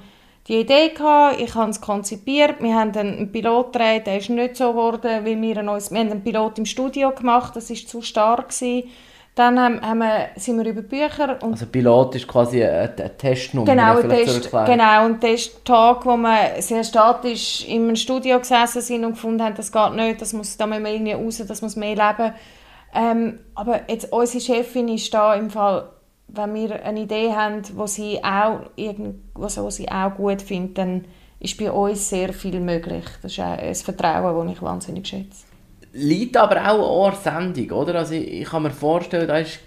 die 0.48 0.60
Idee 0.60 0.90
gehabt, 0.90 1.40
ich 1.40 1.54
habe 1.54 1.70
es 1.70 1.80
konzipiert, 1.80 2.62
wir 2.62 2.74
haben 2.74 2.96
einen 2.96 3.32
Pilot 3.32 3.72
gedreht, 3.72 4.06
der 4.06 4.18
ist 4.18 4.30
nicht 4.30 4.56
so 4.56 4.70
geworden, 4.70 5.24
wie 5.24 5.40
wir, 5.40 5.58
einen, 5.58 5.68
wir 5.68 6.00
haben 6.00 6.10
einen 6.10 6.22
Pilot 6.22 6.58
im 6.58 6.66
Studio 6.66 7.10
gemacht, 7.12 7.56
das 7.56 7.70
ist 7.70 7.88
zu 7.88 8.00
stark 8.02 8.50
gewesen. 8.50 8.88
Dann 9.36 9.60
haben, 9.60 9.82
haben 9.82 9.98
wir, 9.98 10.28
sind 10.36 10.56
wir 10.56 10.64
über 10.64 10.80
Bücher. 10.80 11.36
Und 11.42 11.52
also 11.52 11.66
Pilot 11.66 12.14
ist 12.14 12.26
quasi 12.26 12.64
eine, 12.64 12.90
eine 12.96 13.16
Testnummer. 13.18 13.66
Genau, 13.70 13.98
ein 13.98 14.08
Test, 14.08 14.50
genau, 14.50 15.04
ein 15.04 15.20
Testtag, 15.20 16.06
wo 16.06 16.16
wir 16.16 16.62
sehr 16.62 16.82
statisch 16.82 17.68
im 17.68 17.94
Studio 17.96 18.38
gesessen 18.38 18.80
sind 18.80 19.04
und 19.04 19.12
gefunden 19.12 19.42
haben, 19.42 19.54
das 19.54 19.70
geht 19.70 19.92
nicht, 19.92 20.22
das 20.22 20.32
muss, 20.32 20.56
da 20.56 20.66
müssen 20.66 20.84
wir 20.84 20.90
irgendwie 20.90 21.12
raus, 21.12 21.44
das 21.46 21.60
muss 21.60 21.76
mehr 21.76 21.94
leben. 21.94 22.32
Ähm, 22.94 23.40
aber 23.54 23.80
jetzt 23.90 24.10
unsere 24.10 24.40
Chefin 24.42 24.88
ist 24.88 25.12
da 25.12 25.34
im 25.34 25.50
Fall, 25.50 25.90
wenn 26.28 26.54
wir 26.54 26.82
eine 26.82 27.00
Idee 27.00 27.34
haben, 27.34 27.60
wo 27.74 27.86
sie 27.86 28.24
auch, 28.24 28.60
irgend, 28.74 29.16
was 29.34 29.56
sie 29.76 29.90
auch 29.90 30.14
gut 30.14 30.40
findet, 30.40 30.78
dann 30.78 31.04
ist 31.40 31.58
bei 31.58 31.70
uns 31.70 32.08
sehr 32.08 32.32
viel 32.32 32.58
möglich. 32.58 33.04
Das 33.20 33.32
ist 33.32 33.40
ein 33.40 33.74
Vertrauen, 33.74 34.46
das 34.46 34.56
ich 34.56 34.62
wahnsinnig 34.62 35.06
schätze 35.06 35.55
liegt 35.96 36.36
aber 36.36 36.70
auch 36.70 37.08
an 37.08 37.16
Sendung, 37.22 37.78
oder? 37.78 37.96
Also 37.96 38.14
ich, 38.14 38.42
ich, 38.42 38.48
kann 38.48 38.62
mir 38.62 38.70
vorstellen, 38.70 39.26
da 39.26 39.38
ist 39.38 39.60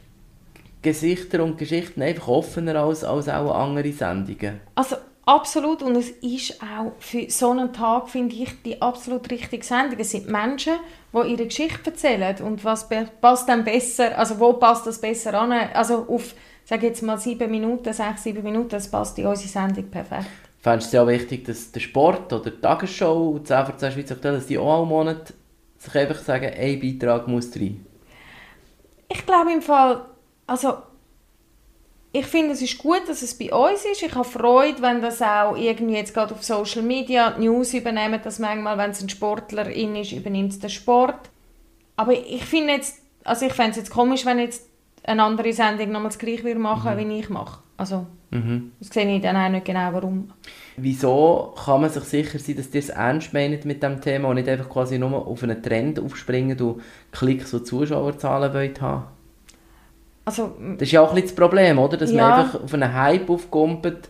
Gesichter 0.82 1.44
und 1.44 1.58
Geschichten 1.58 2.02
einfach 2.02 2.28
offener 2.28 2.76
als, 2.76 3.04
als 3.04 3.28
auch 3.28 3.54
andere 3.54 3.92
Sendungen. 3.92 4.62
Also 4.76 4.96
absolut 5.26 5.82
und 5.82 5.96
es 5.96 6.10
ist 6.10 6.62
auch 6.62 6.94
für 7.00 7.30
so 7.30 7.52
einen 7.52 7.74
Tag, 7.74 8.10
finde 8.10 8.36
ich, 8.36 8.62
die 8.64 8.82
absolut 8.82 9.30
richtige 9.30 9.66
Sendung. 9.66 10.00
Es 10.00 10.12
sind 10.12 10.30
Menschen, 10.30 10.74
die 11.14 11.32
ihre 11.32 11.46
Geschichte 11.46 11.92
erzählen 11.92 12.36
und 12.42 12.64
was 12.64 12.88
passt 13.20 13.50
dann 13.50 13.64
besser, 13.64 14.18
also 14.18 14.40
wo 14.40 14.54
passt 14.54 14.88
das 14.88 15.02
besser 15.02 15.34
an, 15.34 15.52
also 15.52 16.06
auf, 16.08 16.34
sage 16.64 16.88
jetzt 16.88 17.02
mal 17.02 17.18
sieben 17.18 17.52
Minuten, 17.52 17.92
sechs, 17.92 18.24
sieben 18.24 18.44
Minuten, 18.44 18.70
das 18.70 18.90
passt 18.90 19.18
in 19.20 19.26
unsere 19.26 19.50
Sendung 19.50 19.90
perfekt. 19.90 20.28
Fändest 20.62 20.94
du 20.94 20.98
es 20.98 21.02
ja 21.02 21.08
wichtig, 21.08 21.46
dass 21.46 21.72
der 21.72 21.80
Sport 21.80 22.34
oder 22.34 22.52
die 22.52 22.62
Tagesschau 22.62 23.30
und 23.30 23.48
10 23.48 23.66
von 23.66 23.78
10 23.78 23.92
Schweizer 23.94 24.16
aktuell, 24.16 24.36
dass 24.36 24.46
die 24.46 24.58
auch 24.58 24.78
alle 24.78 24.86
Monat 24.86 25.34
sich 25.80 25.96
einfach 25.96 26.20
sagen, 26.20 26.52
ein 26.54 26.80
Beitrag 26.80 27.28
muss 27.28 27.56
rein? 27.56 27.86
Ich 29.08 29.26
glaube 29.26 29.52
im 29.52 29.62
Fall, 29.62 30.06
also 30.46 30.78
ich 32.12 32.26
finde, 32.26 32.54
es 32.54 32.62
ist 32.62 32.78
gut, 32.78 33.08
dass 33.08 33.22
es 33.22 33.38
bei 33.38 33.52
uns 33.54 33.86
ist. 33.86 34.02
Ich 34.02 34.14
habe 34.14 34.28
Freude, 34.28 34.82
wenn 34.82 35.02
das 35.02 35.22
auch 35.22 35.56
irgendwie 35.56 35.96
jetzt 35.96 36.14
gerade 36.14 36.34
auf 36.34 36.44
Social 36.44 36.82
Media 36.82 37.32
die 37.32 37.46
News 37.46 37.74
übernehmen, 37.74 38.20
dass 38.24 38.40
manchmal, 38.40 38.78
wenn 38.78 38.92
es 38.92 39.02
ein 39.02 39.10
Sportler 39.10 39.70
ist, 39.70 40.12
übernimmt 40.12 40.54
es 40.54 40.60
den 40.60 40.70
Sport. 40.70 41.30
Aber 41.96 42.14
ich 42.14 42.44
finde 42.46 42.74
jetzt, 42.74 43.00
also 43.24 43.46
ich 43.46 43.54
fände 43.54 43.72
es 43.72 43.78
jetzt 43.78 43.92
komisch, 43.92 44.26
wenn 44.26 44.40
jetzt 44.40 44.69
eine 45.04 45.24
andere 45.24 45.54
Sendung 45.54 45.92
nochmal 45.92 46.10
das 46.10 46.18
gleiche 46.20 46.56
machen 46.56 46.96
würde, 46.98 47.10
wie 47.10 47.20
ich 47.20 47.30
mache. 47.30 47.60
Also, 47.78 48.06
Mhm. 48.32 48.74
das 48.80 48.90
sehe 48.90 49.16
ich 49.16 49.22
dann 49.24 49.36
auch 49.38 49.50
nicht 49.50 49.66
genau, 49.66 49.92
warum. 49.94 50.32
Wieso 50.78 51.54
kann 51.66 51.82
man 51.82 51.90
sich 51.90 52.04
sicher 52.04 52.38
sein, 52.38 52.58
dass 52.58 52.74
ihr 52.74 52.80
es 52.80 52.90
ernst 52.90 53.34
meint 53.34 53.66
mit 53.66 53.82
dem 53.82 54.02
Thema 54.02 54.30
und 54.30 54.36
nicht 54.36 54.48
einfach 54.48 54.70
quasi 54.70 55.00
nur 55.00 55.26
auf 55.26 55.42
einen 55.44 55.64
Trend 55.64 56.00
aufspringen, 56.00 56.56
du 56.58 56.80
Klicks 57.12 57.54
und 57.54 57.66
Zuschauerzahlen 57.66 58.54
wollt 58.54 58.82
haben? 58.82 59.06
Also, 60.26 60.56
Das 60.74 60.84
ist 60.84 60.92
ja 60.92 61.02
auch 61.02 61.10
ein 61.10 61.16
bisschen 61.16 61.30
das 61.30 61.36
Problem, 61.36 61.80
oder? 61.80 61.98
Dass 61.98 62.12
Ja. 62.12 62.30
man 62.30 62.34
einfach 62.40 62.62
auf 62.64 62.74
einen 62.74 62.94
Hype 62.94 63.30
aufkumpelt 63.30 64.10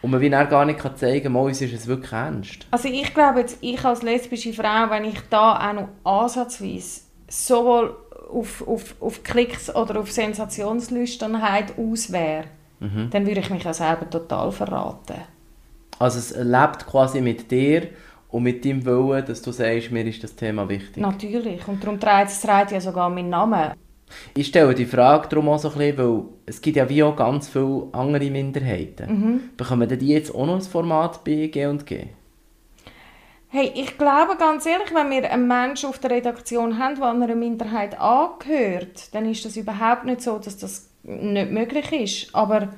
und 0.00 0.10
man 0.10 0.20
wie 0.20 0.30
gar 0.30 0.64
nicht 0.64 0.78
kann 0.78 0.96
zeigen 0.96 1.24
kann, 1.34 1.36
uns 1.36 1.60
ist 1.60 1.74
es 1.74 1.86
wirklich 1.86 2.12
ernst. 2.12 2.66
Also 2.70 2.88
ich 2.88 3.12
glaube 3.12 3.40
jetzt, 3.40 3.58
ich 3.60 3.84
als 3.84 4.02
lesbische 4.02 4.52
Frau, 4.54 4.88
wenn 4.88 5.04
ich 5.04 5.20
da 5.28 5.68
auch 5.68 5.72
noch 5.74 5.88
ansatzweise 6.04 7.02
sowohl 7.28 7.94
auf, 8.30 8.66
auf, 8.66 8.94
auf 9.00 9.22
Klicks 9.22 9.74
oder 9.74 10.00
auf 10.00 10.10
Sensationslüsternheit 10.12 11.78
aus 11.78 12.12
wäre, 12.12 12.44
dann 12.80 13.26
würde 13.26 13.40
ich 13.40 13.50
mich 13.50 13.66
auch 13.66 13.74
selber 13.74 14.08
total 14.08 14.52
verraten. 14.52 15.22
Also 15.98 16.18
es 16.18 16.36
lebt 16.36 16.86
quasi 16.86 17.20
mit 17.20 17.50
dir 17.50 17.88
und 18.28 18.44
mit 18.44 18.64
deinem 18.64 18.84
Willen, 18.84 19.24
dass 19.26 19.42
du 19.42 19.50
sagst, 19.50 19.90
mir 19.90 20.06
ist 20.06 20.22
das 20.22 20.36
Thema 20.36 20.68
wichtig. 20.68 20.98
Natürlich. 20.98 21.66
Und 21.66 21.82
darum 21.82 21.98
trägt 21.98 22.30
es 22.30 22.40
trägt 22.40 22.70
ja 22.72 22.80
sogar 22.80 23.10
meinen 23.10 23.30
Namen. 23.30 23.72
Ich 24.34 24.46
stelle 24.46 24.74
die 24.74 24.86
Frage 24.86 25.28
darum 25.28 25.48
auch 25.48 25.58
so 25.58 25.70
ein 25.70 25.78
bisschen, 25.78 25.98
weil 25.98 26.22
es 26.46 26.60
gibt 26.60 26.76
ja 26.76 26.88
wie 26.88 27.02
auch 27.02 27.16
ganz 27.16 27.48
viele 27.48 27.88
andere 27.92 28.30
Minderheiten. 28.30 29.50
Bekommen 29.56 29.88
denn 29.88 29.98
die 29.98 30.08
jetzt 30.08 30.34
auch 30.34 30.46
noch 30.46 30.54
ein 30.54 30.62
Format 30.62 31.24
bei 31.24 31.48
G&G? 31.48 32.06
Hey, 33.50 33.72
ich 33.74 33.96
glaube 33.96 34.36
ganz 34.36 34.66
ehrlich, 34.66 34.92
wenn 34.92 35.10
wir 35.10 35.32
einen 35.32 35.48
Menschen 35.48 35.88
auf 35.88 35.98
der 35.98 36.10
Redaktion 36.10 36.78
haben, 36.78 36.96
der 36.96 37.08
einer 37.08 37.34
Minderheit 37.34 37.98
angehört, 37.98 39.14
dann 39.14 39.24
ist 39.24 39.42
das 39.46 39.56
überhaupt 39.56 40.04
nicht 40.04 40.20
so, 40.20 40.38
dass 40.38 40.58
das 40.58 40.90
nicht 41.02 41.50
möglich 41.50 41.90
ist. 41.92 42.34
Aber 42.34 42.68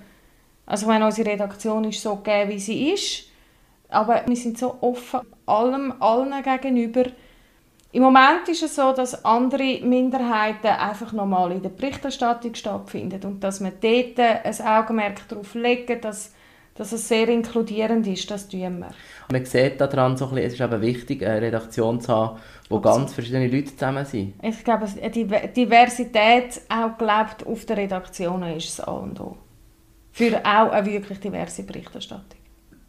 also 0.67 0.87
wenn 0.87 1.03
unsere 1.03 1.29
Redaktion 1.29 1.83
ist 1.83 2.00
so 2.00 2.15
gegeben, 2.15 2.50
wie 2.50 2.61
sie 2.61 2.93
ist, 2.93 3.25
aber 3.89 4.23
wir 4.25 4.37
sind 4.37 4.59
so 4.59 4.77
offen 4.81 5.23
allem, 5.45 5.93
allen 5.99 6.41
gegenüber. 6.41 7.07
Im 7.91 8.05
Moment 8.05 8.49
ist 8.49 8.62
es 8.62 8.77
so, 8.77 8.93
dass 8.93 9.25
andere 9.25 9.81
Minderheiten 9.83 10.69
einfach 10.69 11.12
normal 11.12 11.50
in 11.50 11.62
der 11.62 11.71
Berichterstattung 11.71 12.55
stattfinden 12.55 13.25
und 13.25 13.43
dass 13.43 13.61
wir 13.61 13.73
dort 13.73 14.21
ein 14.21 14.67
Augenmerk 14.67 15.29
darauf 15.29 15.53
legen, 15.55 16.00
dass, 16.00 16.33
dass 16.80 16.92
es 16.92 17.06
sehr 17.08 17.28
inkludierend 17.28 18.06
ist, 18.06 18.30
das 18.30 18.49
tun 18.49 18.78
wir. 18.78 18.88
Man 19.30 19.44
sieht 19.44 19.78
daran 19.82 20.16
so 20.16 20.28
ein 20.28 20.37
bisschen, 20.37 20.46
es 20.46 20.54
ist 20.54 20.60
eben 20.62 20.80
wichtig, 20.80 21.22
eine 21.26 21.42
Redaktion 21.42 22.00
zu 22.00 22.10
haben, 22.10 22.38
wo 22.70 22.80
ganz 22.80 23.12
verschiedene 23.12 23.49
Leute 23.49 23.76
zusammen 23.76 24.06
sind. 24.06 24.32
Ich 24.42 24.64
glaube, 24.64 24.87
es- 24.87 24.94
die 24.94 25.26
Diversität 25.26 26.62
auch 26.70 26.96
gelebt 26.96 27.46
auf 27.46 27.66
den 27.66 27.76
Redaktionen 27.76 28.56
ist 28.56 28.78
das 28.78 28.88
A 28.88 28.92
und 28.92 29.20
O. 29.20 29.37
Für 30.12 30.38
auch 30.38 30.70
eine 30.72 30.87
wirklich 30.90 31.20
diverse 31.20 31.64
Berichterstattung. 31.64 32.40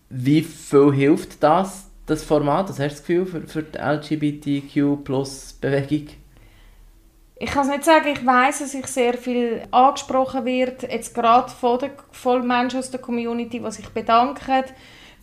Wie 0.10 0.42
viel 0.42 0.94
hilft 0.94 1.44
das, 1.44 1.90
das 2.06 2.24
Format? 2.24 2.70
Was 2.70 2.80
hast 2.80 2.80
du 2.80 2.88
das 2.96 3.00
Gefühl 3.06 3.26
für, 3.26 3.42
für 3.46 3.64
die 3.64 3.78
LGBTQ-Plus-Bewegung? 3.78 6.08
Ich 7.44 7.50
kann 7.50 7.64
es 7.64 7.72
nicht 7.72 7.86
sagen, 7.86 8.08
ich 8.08 8.24
weiß, 8.24 8.60
dass 8.60 8.76
ich 8.76 8.86
sehr 8.86 9.16
viel 9.16 9.64
angesprochen 9.72 10.46
wird, 10.46 10.84
jetzt 10.84 11.16
gerade 11.16 11.50
von, 11.50 11.80
der, 11.80 11.90
von 12.12 12.46
Menschen 12.46 12.78
aus 12.78 12.92
der 12.92 13.02
Community, 13.02 13.60
die 13.60 13.72
sich 13.72 13.90
bedanken. 13.90 14.64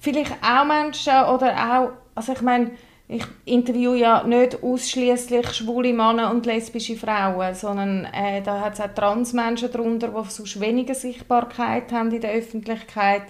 Vielleicht 0.00 0.32
auch 0.42 0.64
Menschen 0.64 1.12
oder 1.32 1.54
auch, 1.54 1.90
also 2.16 2.32
ich 2.32 2.40
meine, 2.40 2.72
ich 3.06 3.24
interviewe 3.44 3.96
ja 3.96 4.24
nicht 4.24 4.60
ausschließlich 4.60 5.52
schwule 5.52 5.92
Männer 5.92 6.32
und 6.32 6.44
lesbische 6.44 6.96
Frauen, 6.96 7.54
sondern 7.54 8.06
äh, 8.06 8.42
da 8.42 8.62
hat 8.62 8.74
es 8.74 8.80
auch 8.80 8.92
Transmenschen 8.92 9.70
darunter, 9.70 10.08
die 10.08 10.28
sonst 10.28 10.60
weniger 10.60 10.96
Sichtbarkeit 10.96 11.92
haben 11.92 12.10
in 12.10 12.20
der 12.20 12.32
Öffentlichkeit. 12.32 13.22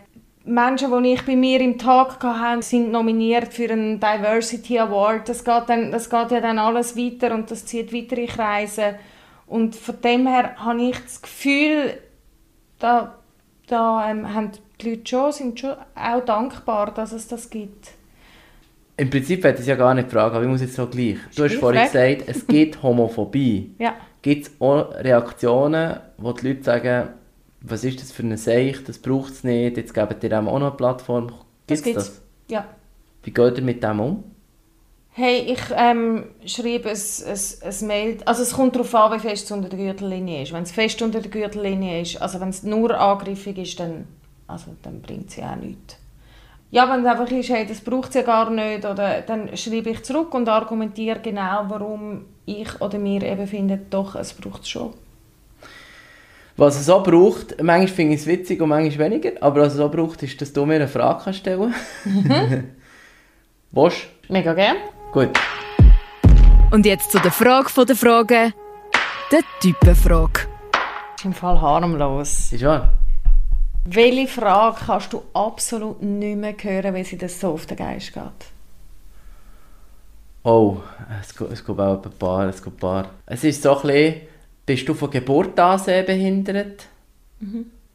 Menschen, 0.49 1.03
die 1.03 1.13
ich 1.13 1.23
bei 1.23 1.37
mir 1.37 1.61
im 1.61 1.79
Tag 1.79 2.23
hatte, 2.23 2.63
sind 2.63 2.91
nominiert 2.91 3.53
für 3.53 3.71
einen 3.71 4.01
Diversity 4.01 4.79
Award. 4.79 5.29
Das 5.29 5.45
geht, 5.45 5.69
dann, 5.69 5.93
das 5.93 6.09
geht 6.09 6.31
ja 6.31 6.41
dann 6.41 6.59
alles 6.59 6.97
weiter 6.97 7.35
und 7.35 7.51
das 7.51 7.67
zieht 7.67 7.93
weitere 7.93 8.27
Kreise. 8.27 8.95
Und 9.47 9.77
von 9.77 10.01
dem 10.01 10.27
her 10.27 10.57
habe 10.57 10.83
ich 10.83 10.99
das 10.99 11.23
Gefühl, 11.23 11.99
da, 12.79 13.15
da 13.67 14.11
ähm, 14.11 14.35
haben 14.35 14.53
die 14.81 14.91
Leute 14.91 15.09
schon, 15.09 15.33
sind 15.33 15.61
schon 15.61 15.75
auch 15.95 16.25
dankbar, 16.25 16.93
dass 16.93 17.13
es 17.13 17.29
das 17.29 17.51
gibt. 17.51 17.93
Im 18.97 19.11
Prinzip 19.11 19.45
hätte 19.45 19.57
ich 19.57 19.61
es 19.61 19.67
ja 19.67 19.77
gar 19.77 19.95
nicht 19.95 20.11
fragen, 20.11 20.35
aber 20.35 20.45
ich 20.45 20.51
muss 20.51 20.61
jetzt 20.61 20.75
so 20.75 20.87
gleich. 20.87 21.19
Du 21.37 21.45
hast 21.45 21.55
vorhin 21.55 21.83
gesagt, 21.83 22.25
es 22.27 22.47
gibt 22.47 22.83
Homophobie. 22.83 23.75
Ja. 23.79 23.95
Gibt 24.23 24.47
es 24.47 24.53
auch 24.61 24.93
Reaktionen, 24.95 25.99
wo 26.17 26.33
die 26.33 26.49
Leute 26.49 26.65
sagen, 26.65 27.09
was 27.61 27.85
ist 27.85 28.01
das 28.01 28.13
für 28.13 28.23
eine 28.23 28.39
Seich, 28.39 28.83
das 28.85 28.99
braucht 28.99 29.33
es 29.33 29.45
nicht, 29.45 29.77
jetzt 29.77 29.95
geben 29.95 30.15
die 30.21 30.29
dem 30.29 30.49
auch 30.49 30.59
noch 30.59 30.69
eine 30.69 30.77
Plattform. 30.77 31.33
Das 31.67 31.83
Gibt 31.83 31.99
es 31.99 32.05
gibt's. 32.05 32.05
das? 32.05 32.23
Ja. 32.49 32.65
Wie 33.23 33.31
geht 33.33 33.59
ihr 33.59 33.65
mit 33.65 33.83
dem 33.83 34.01
um? 34.01 34.25
Hey, 35.11 35.41
ich 35.53 35.61
ähm, 35.75 36.27
schreibe 36.47 36.91
ein, 36.91 36.97
ein, 36.97 37.39
ein 37.65 37.87
Mail. 37.89 38.19
Also 38.25 38.43
es 38.43 38.53
kommt 38.53 38.77
darauf 38.77 38.95
an, 38.95 39.13
wie 39.13 39.29
fest 39.29 39.47
es 39.47 39.51
unter 39.51 39.69
der 39.69 39.79
Gürtellinie 39.79 40.45
ist. 40.45 40.53
Wenn 40.53 40.63
es 40.63 40.71
fest 40.71 41.03
unter 41.03 41.21
der 41.21 41.31
Gürtellinie 41.31 42.03
ist, 42.03 42.23
also 42.23 42.41
wenn 42.41 42.51
es 42.51 42.63
nur 42.63 42.97
angriffig 42.99 43.59
ist, 43.59 43.81
dann, 43.81 44.07
also, 44.47 44.77
dann 44.83 45.03
bringt 45.03 45.31
es 45.31 45.37
ja 45.37 45.53
auch 45.53 45.57
nichts. 45.57 45.97
Ja, 46.71 46.89
wenn 46.89 47.01
es 47.01 47.07
einfach 47.07 47.31
ist, 47.33 47.49
hey, 47.49 47.67
das 47.67 47.81
braucht 47.81 48.11
es 48.11 48.15
ja 48.15 48.23
gar 48.23 48.51
nicht, 48.51 48.85
oder, 48.85 49.23
dann 49.23 49.57
schreibe 49.57 49.91
ich 49.91 50.05
zurück 50.05 50.35
und 50.35 50.49
argumentiere 50.49 51.19
genau, 51.19 51.65
warum 51.69 52.27
ich 52.47 52.81
oder 52.81 53.03
wir 53.03 53.23
eben 53.23 53.47
finden, 53.47 53.87
doch, 53.91 54.15
es 54.15 54.35
braucht 54.35 54.63
es 54.63 54.69
schon. 54.69 54.95
Was 56.59 56.81
es 56.81 56.91
auch 56.91 57.05
braucht, 57.05 57.63
manchmal 57.63 57.87
finde 57.87 58.15
ich 58.15 58.23
es 58.23 58.27
witzig 58.27 58.61
und 58.61 58.71
manchmal 58.71 59.13
weniger, 59.13 59.41
aber 59.41 59.61
was 59.61 59.75
es 59.75 59.81
auch 59.81 59.93
braucht, 59.93 60.25
ist, 60.25 60.41
dass 60.41 60.53
du 60.53 60.67
mir 60.67 60.75
eine 60.75 60.89
Frage 60.89 61.21
kannst 61.23 61.39
stellen 61.39 61.73
kannst. 63.73 64.09
Mega 64.29 64.55
gern. 64.55 64.77
Gut. 65.13 65.31
Und 66.73 66.85
jetzt 66.85 67.13
zu 67.13 67.21
der 67.21 67.31
Frage 67.31 67.85
der 67.87 67.95
Fragen, 67.95 68.53
der 69.31 69.41
Typenfrage. 69.61 70.49
ist 71.17 71.25
im 71.25 71.33
Fall 71.33 71.61
harmlos. 71.61 72.51
Ist 72.51 72.65
wahr? 72.65 72.93
Welche 73.85 74.27
Frage 74.27 74.79
kannst 74.85 75.13
du 75.13 75.23
absolut 75.35 76.03
nicht 76.03 76.39
mehr 76.39 76.57
hören, 76.61 76.93
weil 76.93 77.05
sie 77.05 77.19
das 77.19 77.39
so 77.39 77.53
auf 77.53 77.67
den 77.67 77.77
Geist 77.77 78.13
geht? 78.13 78.23
Oh, 80.43 80.79
es 81.23 81.37
gibt, 81.37 81.53
es 81.53 81.65
gibt 81.65 81.79
auch 81.79 82.03
ein 82.05 82.11
paar, 82.19 82.49
es 82.49 82.61
gibt 82.61 82.79
ein 82.79 82.81
paar. 82.81 83.11
Es 83.27 83.45
ist 83.45 83.63
so 83.63 83.77
ein 83.77 83.83
bisschen, 83.83 84.15
bist 84.69 84.87
du 84.87 84.93
von 84.93 85.11
Geburt 85.11 85.59
an 85.59 85.79
sehbehindert? 85.79 86.85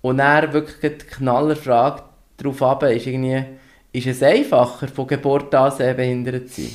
Und 0.01 0.17
dann 0.17 0.51
wirklich 0.51 0.97
die 0.97 1.05
Knallerfrage 1.05 2.01
darauf 2.35 2.61
ab, 2.63 2.83
ist 2.83 3.05
irgendwie, 3.05 3.45
ist 3.91 4.07
es 4.07 4.23
einfacher, 4.23 4.87
von 4.87 5.05
Geburt 5.05 5.53
an 5.53 5.71
sehbehindert 5.71 6.49
zu 6.49 6.61
sein? 6.61 6.71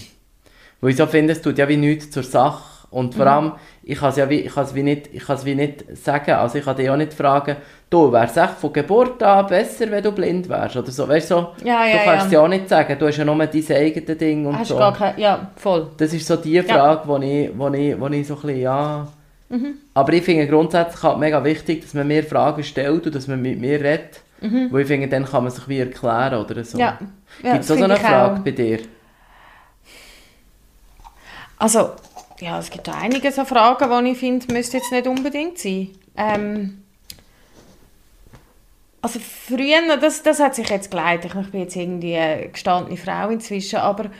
Weil 0.81 0.91
ich 0.91 0.97
so 0.97 1.07
finde, 1.07 1.33
es 1.33 1.43
tut 1.43 1.59
ja 1.59 1.69
wie 1.69 1.77
nichts 1.77 2.13
zur 2.13 2.23
Sache. 2.23 2.87
Und 2.91 3.17
vor 3.17 3.27
allem, 3.27 3.53
ich 3.83 3.99
kann 3.99 4.11
es 4.11 4.17
ja 4.17 4.31
wie, 4.31 4.41
ich 4.41 4.57
wie, 4.57 4.83
nicht, 4.85 5.13
ich 5.13 5.29
wie 5.45 5.55
nicht 5.57 5.85
sagen, 5.97 6.31
also 6.31 6.59
ich 6.59 6.65
kann 6.65 6.77
dich 6.77 6.89
auch 6.89 6.97
nicht 6.97 7.13
fragen, 7.13 7.57
du, 7.91 8.13
wäre 8.13 8.27
es 8.27 8.37
echt 8.37 8.55
von 8.55 8.73
Geburt 8.73 9.21
an 9.23 9.49
besser, 9.49 9.91
wenn 9.91 10.03
du 10.03 10.13
blind 10.13 10.49
wärst? 10.49 10.77
Oder 10.77 10.93
so, 10.93 11.09
weißt 11.09 11.33
du, 11.33 11.35
so, 11.35 11.47
Ja, 11.65 11.85
ja, 11.85 11.99
du 11.99 12.05
kannst 12.05 12.21
ja. 12.21 12.27
es 12.27 12.33
ja 12.33 12.41
auch 12.41 12.49
nicht 12.49 12.69
sagen, 12.69 12.97
du 12.99 13.07
hast 13.09 13.17
ja 13.17 13.25
nur 13.25 13.37
dein 13.37 13.77
eigenes 13.77 14.17
Ding 14.17 14.47
und 14.47 14.59
Hast 14.59 14.69
so. 14.69 14.75
du 14.75 14.81
gar 14.81 14.95
keine... 14.95 15.21
Ja, 15.21 15.51
voll. 15.57 15.91
Das 15.99 16.15
ist 16.15 16.27
so 16.27 16.37
die 16.37 16.63
Frage, 16.63 17.03
wo, 17.05 17.17
ich, 17.19 17.51
wo, 17.59 17.69
ich, 17.69 18.01
wo 18.01 18.07
ich 18.07 18.27
so 18.27 18.37
ein 18.37 18.41
bisschen, 18.41 18.61
ja... 18.61 19.09
Aber 19.95 20.13
ich 20.13 20.23
finde 20.25 20.47
grundsätzlich 20.47 21.03
halt 21.03 21.19
mega 21.19 21.43
wichtig, 21.43 21.83
dass 21.83 21.95
man 21.95 22.07
mir 22.07 22.23
Fragen 22.23 22.63
stellt 22.63 23.07
und 23.07 23.15
dass 23.15 23.27
man 23.27 23.41
mit 23.41 23.59
mir 23.59 23.81
redet. 23.81 24.21
Weil 24.41 24.83
ich 24.83 24.89
finde, 24.89 25.09
dann 25.09 25.25
kann 25.25 25.43
man 25.45 25.53
sich 25.53 25.67
wie 25.69 25.81
erklären 25.81 26.45
oder 26.45 26.63
so. 26.65 26.79
Ja. 26.79 26.99
Ja, 27.43 27.53
Gibt 27.53 27.63
es 27.63 27.69
so 27.69 27.75
eine 27.75 27.97
Frage 27.97 28.41
auch. 28.41 28.45
bei 28.45 28.51
dir? 28.53 28.81
Also, 31.59 31.91
ja, 32.41 32.59
es 32.59 32.71
gibt 32.71 32.89
einige 32.89 33.33
so 33.33 33.45
Fragen, 33.45 34.05
die 34.05 34.13
ich 34.13 34.19
finde, 34.19 34.53
müsste 34.53 34.77
jetzt 34.77 34.93
nicht 34.93 35.07
unbedingt 35.07 35.59
sein. 35.59 35.89
Ähm, 36.17 36.83
also 39.03 39.21
früher, 39.21 39.97
das, 40.01 40.23
das 40.23 40.41
hat 40.41 40.55
sich 40.55 40.69
jetzt 40.69 40.91
geleitet, 40.91 41.33
ich 41.35 41.51
bin 41.51 41.61
jetzt 41.61 41.77
irgendwie 41.77 42.17
eine 42.17 42.49
gestandene 42.49 42.97
Frau 42.97 43.29
inzwischen, 43.29 43.77
aber 43.77 44.11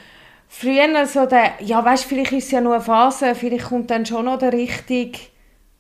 früher 0.49 1.07
so 1.07 1.27
der, 1.27 1.53
ja 1.61 1.85
weißt 1.85 2.05
du, 2.05 2.09
vielleicht 2.09 2.33
ist 2.33 2.47
es 2.47 2.51
ja 2.51 2.61
nur 2.61 2.75
eine 2.75 2.83
Phase, 2.83 3.35
vielleicht 3.35 3.67
kommt 3.67 3.91
dann 3.91 4.07
schon 4.07 4.25
noch 4.25 4.39
der 4.39 4.53
richtige... 4.53 5.19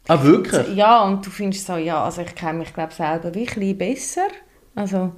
Ah, 0.06 0.22
wirklich? 0.22 0.74
Ja, 0.74 1.04
und 1.04 1.26
du 1.26 1.30
findest 1.30 1.66
so, 1.66 1.76
ja, 1.76 2.02
also 2.04 2.22
ich 2.22 2.34
kenne 2.34 2.60
mich 2.60 2.72
glaube 2.72 2.94
selber 2.94 3.34
wie 3.34 3.40
ein 3.40 3.54
bisschen 3.54 3.78
besser. 3.78 4.28
Also, 4.74 5.12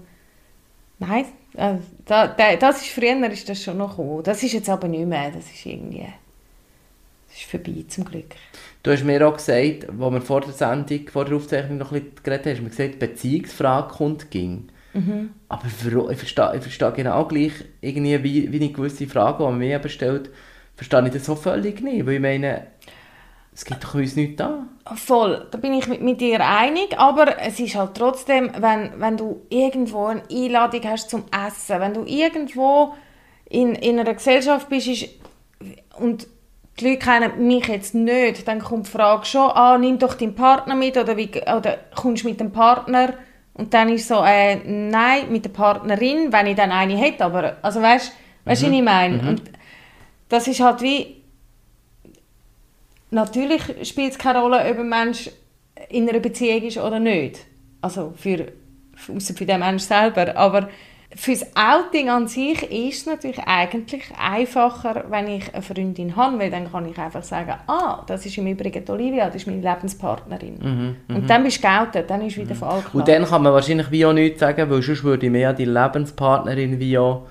nein, 0.99 1.27
Äh, 1.57 1.79
da, 2.05 2.29
da, 2.29 2.57
das 2.57 2.83
ist, 2.83 2.91
früher 2.91 3.31
ist 3.31 3.49
das 3.49 3.63
schon 3.63 3.79
noch 3.79 3.91
gekommen. 3.91 4.23
Das 4.23 4.43
ist 4.43 4.53
jetzt 4.53 4.69
aber 4.69 4.89
nicht 4.89 5.07
mehr. 5.07 5.31
Das 5.31 5.45
ist 5.51 5.67
irgendwie... 5.67 6.07
Das 7.29 7.39
ist 7.39 7.51
vorbei, 7.51 7.85
zum 7.89 8.05
Glück. 8.05 8.35
Du 8.83 8.91
hast 8.91 9.05
mir 9.05 9.27
auch 9.27 9.35
gesagt, 9.37 9.87
wo 9.93 10.11
wir 10.11 10.21
vor 10.21 10.41
der 10.41 10.53
Sendung, 10.53 11.09
vor 11.09 11.25
der 11.25 11.37
Aufzeichnung 11.37 11.79
noch 11.79 11.93
ein 11.93 12.03
bisschen 12.03 12.23
geredet 12.23 12.47
haben, 12.47 12.53
hast 12.53 12.63
mir 12.63 12.71
gesagt, 12.71 12.95
die 12.95 13.07
Beziehungsfrage 13.07 13.95
kommt 13.95 14.31
ging. 14.31 14.69
Mhm. 14.93 15.31
Aber 15.49 15.67
ich 15.67 16.19
verstehe, 16.19 16.53
ich 16.57 16.63
verstehe 16.63 16.93
genau 16.93 17.25
gleich 17.27 17.53
irgendwie, 17.81 18.23
wie, 18.23 18.53
wie 18.53 18.57
eine 18.57 18.73
gewisse 18.73 19.07
Frage, 19.07 19.39
die 19.39 19.45
man 19.45 19.59
mir 19.59 19.77
eben 19.77 19.89
stellt, 19.89 20.31
verstehe 20.75 21.07
ich 21.07 21.13
das 21.13 21.25
so 21.25 21.37
völlig 21.37 21.81
nicht. 21.81 22.07
Weil 22.07 22.15
ich 22.15 22.21
meine, 22.21 22.67
es 23.53 23.65
gibt 23.65 23.85
doch 23.85 23.95
uns 23.95 24.17
nichts 24.17 24.37
da. 24.37 24.67
Voll, 24.95 25.47
da 25.51 25.59
bin 25.59 25.75
ich 25.75 25.87
mit, 25.87 26.03
mit 26.03 26.21
dir 26.21 26.41
einig, 26.45 26.99
aber 26.99 27.41
es 27.41 27.61
ist 27.61 27.75
halt 27.75 27.95
trotzdem, 27.95 28.51
wenn, 28.59 28.93
wenn 28.99 29.17
du 29.17 29.43
irgendwo 29.51 30.07
eine 30.07 30.23
Einladung 30.31 30.83
hast 30.85 31.11
zum 31.11 31.25
Essen, 31.31 31.81
wenn 31.81 31.95
du 31.95 32.05
irgendwo 32.05 32.95
in, 33.49 33.75
in 33.75 33.99
einer 33.99 34.15
Gesellschaft 34.15 34.69
bist 34.69 34.89
ist, 34.89 35.09
und 35.99 36.27
die 36.79 36.89
Leute 36.89 36.99
kennen 36.99 37.47
mich 37.47 37.67
jetzt 37.67 37.95
nicht, 37.95 38.49
dann 38.49 38.61
kommt 38.61 38.87
die 38.87 38.91
Frage 38.91 39.27
schon, 39.27 39.51
ah, 39.51 39.77
nimm 39.77 39.99
doch 39.99 40.15
deinen 40.15 40.35
Partner 40.35 40.75
mit 40.75 40.97
oder, 40.97 41.17
wie, 41.17 41.31
oder 41.31 41.79
kommst 41.95 42.25
mit 42.25 42.41
dem 42.41 42.53
Partner? 42.53 43.15
Und 43.55 43.75
dann 43.75 43.89
ist 43.91 44.09
so, 44.09 44.23
äh, 44.25 44.57
nein, 44.65 45.31
mit 45.31 45.45
der 45.45 45.51
Partnerin, 45.51 46.33
wenn 46.33 46.47
ich 46.47 46.57
dann 46.57 46.73
eine 46.73 46.97
hätte, 46.97 47.25
aber, 47.25 47.57
also 47.63 47.83
weißt 47.83 48.09
du, 48.09 48.13
mhm. 48.13 48.51
was 48.51 48.63
ich 48.63 48.83
meine? 48.83 49.23
Mhm. 49.23 49.29
Und 49.29 49.43
das 50.29 50.49
ist 50.49 50.61
halt 50.61 50.81
wie, 50.81 51.23
natürlich 53.11 53.63
spielt 53.89 54.13
es 54.13 54.19
keine 54.19 54.41
Rolle, 54.41 54.59
ob 54.71 54.79
ein 54.79 54.89
Mensch 54.89 55.31
in 55.89 56.09
einer 56.09 56.21
Beziehung 56.21 56.63
ist 56.63 56.79
oder 56.79 57.01
nicht. 57.01 57.41
Also 57.81 58.15
für, 58.17 58.47
außer 59.15 59.35
für 59.35 59.47
den 59.47 59.61
Mensch 59.61 59.83
selber, 59.83 60.37
aber 60.37 60.69
Fürs 61.17 61.45
Outing 61.57 62.09
an 62.09 62.29
sich 62.29 62.63
ist 62.71 62.99
es 62.99 63.07
natürlich 63.07 63.41
eigentlich 63.41 64.05
einfacher, 64.17 65.07
wenn 65.09 65.27
ich 65.27 65.53
eine 65.53 65.61
Freundin 65.61 66.15
habe, 66.15 66.39
weil 66.39 66.51
dann 66.53 66.71
kann 66.71 66.89
ich 66.89 66.97
einfach 66.99 67.25
sagen, 67.25 67.55
ah, 67.67 68.05
das 68.07 68.27
ist 68.27 68.39
im 68.39 68.47
Übrigen 68.47 68.89
Olivia, 68.89 69.27
das 69.27 69.37
ist 69.37 69.47
meine 69.49 69.61
Lebenspartnerin. 69.61 70.59
Mhm, 70.61 70.97
mhm. 71.09 71.17
und 71.17 71.29
dann 71.29 71.43
bist 71.43 71.59
du 71.59 71.63
geoutet, 71.63 72.09
dann 72.09 72.25
ist 72.25 72.37
wieder 72.37 72.55
mhm. 72.55 72.59
Fall 72.59 72.81
klar. 72.81 72.95
Und 72.95 73.09
dann 73.09 73.25
kann 73.25 73.43
man 73.43 73.53
wahrscheinlich 73.53 73.91
wie 73.91 74.07
auch 74.07 74.13
nichts 74.13 74.39
sagen, 74.39 74.71
weil 74.71 74.83
sonst 74.83 75.03
würde 75.03 75.27
ich 75.27 75.33
mehr 75.33 75.53
die 75.53 75.65
Lebenspartnerin 75.65 76.79
wie 76.79 76.97
auch 76.97 77.27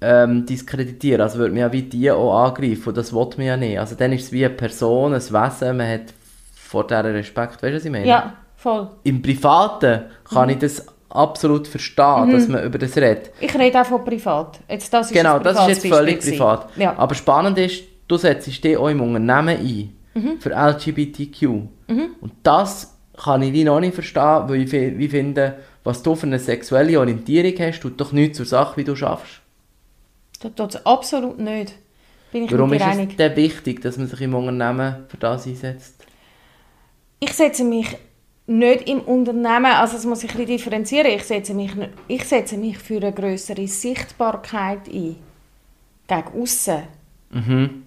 ähm, 0.00 0.44
diskreditieren, 0.44 1.20
also 1.20 1.38
würde 1.38 1.52
man 1.52 1.60
ja 1.60 1.72
wie 1.72 1.82
die 1.82 2.10
auch 2.10 2.46
angreifen 2.46 2.88
und 2.88 2.96
das 2.96 3.12
will 3.12 3.28
man 3.36 3.46
ja 3.46 3.56
nicht. 3.56 3.78
Also 3.78 3.94
dann 3.94 4.12
ist 4.12 4.24
es 4.24 4.32
wie 4.32 4.44
eine 4.44 4.54
Person, 4.54 5.14
ein 5.14 5.20
Wesen, 5.20 5.76
man 5.76 5.88
hat 5.88 6.14
vor 6.56 6.84
dieser 6.84 7.04
Respekt, 7.04 7.62
weißt 7.62 7.72
du, 7.72 7.76
was 7.76 7.84
ich 7.84 7.92
meine? 7.92 8.06
Ja, 8.06 8.32
voll. 8.56 8.88
Im 9.04 9.22
Privaten 9.22 10.02
kann 10.24 10.46
mhm. 10.46 10.50
ich 10.50 10.58
das 10.58 10.84
absolut 11.10 11.66
verstehen, 11.66 12.26
mhm. 12.26 12.32
dass 12.32 12.48
man 12.48 12.64
über 12.64 12.78
das 12.78 12.96
redet. 12.96 13.30
Ich 13.40 13.54
rede 13.54 13.80
auch 13.80 13.86
von 13.86 14.04
privat. 14.04 14.60
Jetzt, 14.68 14.92
das 14.92 15.06
ist 15.06 15.12
genau, 15.12 15.38
das 15.38 15.58
ist 15.60 15.68
jetzt 15.68 15.86
völlig 15.86 16.20
privat. 16.20 16.68
Ja. 16.76 16.96
Aber 16.96 17.14
spannend 17.14 17.58
ist, 17.58 17.84
du 18.06 18.16
setzt 18.16 18.46
dich 18.46 18.76
auch 18.76 18.88
im 18.88 19.00
Unternehmen 19.00 19.58
ein 19.58 19.96
mhm. 20.14 20.40
für 20.40 20.50
LGBTQ. 20.50 21.42
Mhm. 21.88 22.10
Und 22.20 22.32
das 22.42 22.94
kann 23.16 23.42
ich 23.42 23.64
noch 23.64 23.80
nicht 23.80 23.94
verstehen, 23.94 24.44
weil 24.48 24.62
ich 24.62 24.72
wie 24.72 25.08
finde, 25.08 25.56
was 25.84 26.02
du 26.02 26.14
für 26.14 26.26
eine 26.26 26.38
sexuelle 26.38 26.98
Orientierung 26.98 27.54
hast, 27.58 27.80
tut 27.80 28.00
doch 28.00 28.12
nichts 28.12 28.36
zur 28.36 28.46
Sache, 28.46 28.76
wie 28.76 28.84
du 28.84 28.94
schaffst. 28.94 29.40
Das 30.40 30.54
tut 30.54 30.74
es 30.74 30.86
absolut 30.86 31.38
nicht. 31.38 31.74
Bin 32.30 32.44
ich 32.44 32.52
Warum 32.52 32.72
ist 32.74 32.84
es 32.84 33.16
denn 33.16 33.36
wichtig, 33.36 33.80
dass 33.80 33.96
man 33.96 34.06
sich 34.06 34.20
im 34.20 34.34
Unternehmen 34.34 35.06
für 35.08 35.16
das 35.16 35.46
einsetzt? 35.46 36.04
Ich 37.20 37.32
setze 37.32 37.64
mich 37.64 37.96
nicht 38.48 38.88
im 38.88 39.00
Unternehmen, 39.02 39.66
also 39.66 39.94
das 39.94 40.06
muss 40.06 40.24
ich 40.24 40.34
ein 40.34 40.46
differenzieren, 40.46 41.10
ich 41.10 41.24
setze 41.24 41.52
mich, 41.52 41.70
ich 42.08 42.24
setze 42.24 42.56
mich 42.56 42.78
für 42.78 42.96
eine 42.96 43.12
größere 43.12 43.68
Sichtbarkeit 43.68 44.88
ein, 44.88 45.16
gegen 46.06 46.42
aussen. 46.42 46.82
Mhm. 47.30 47.82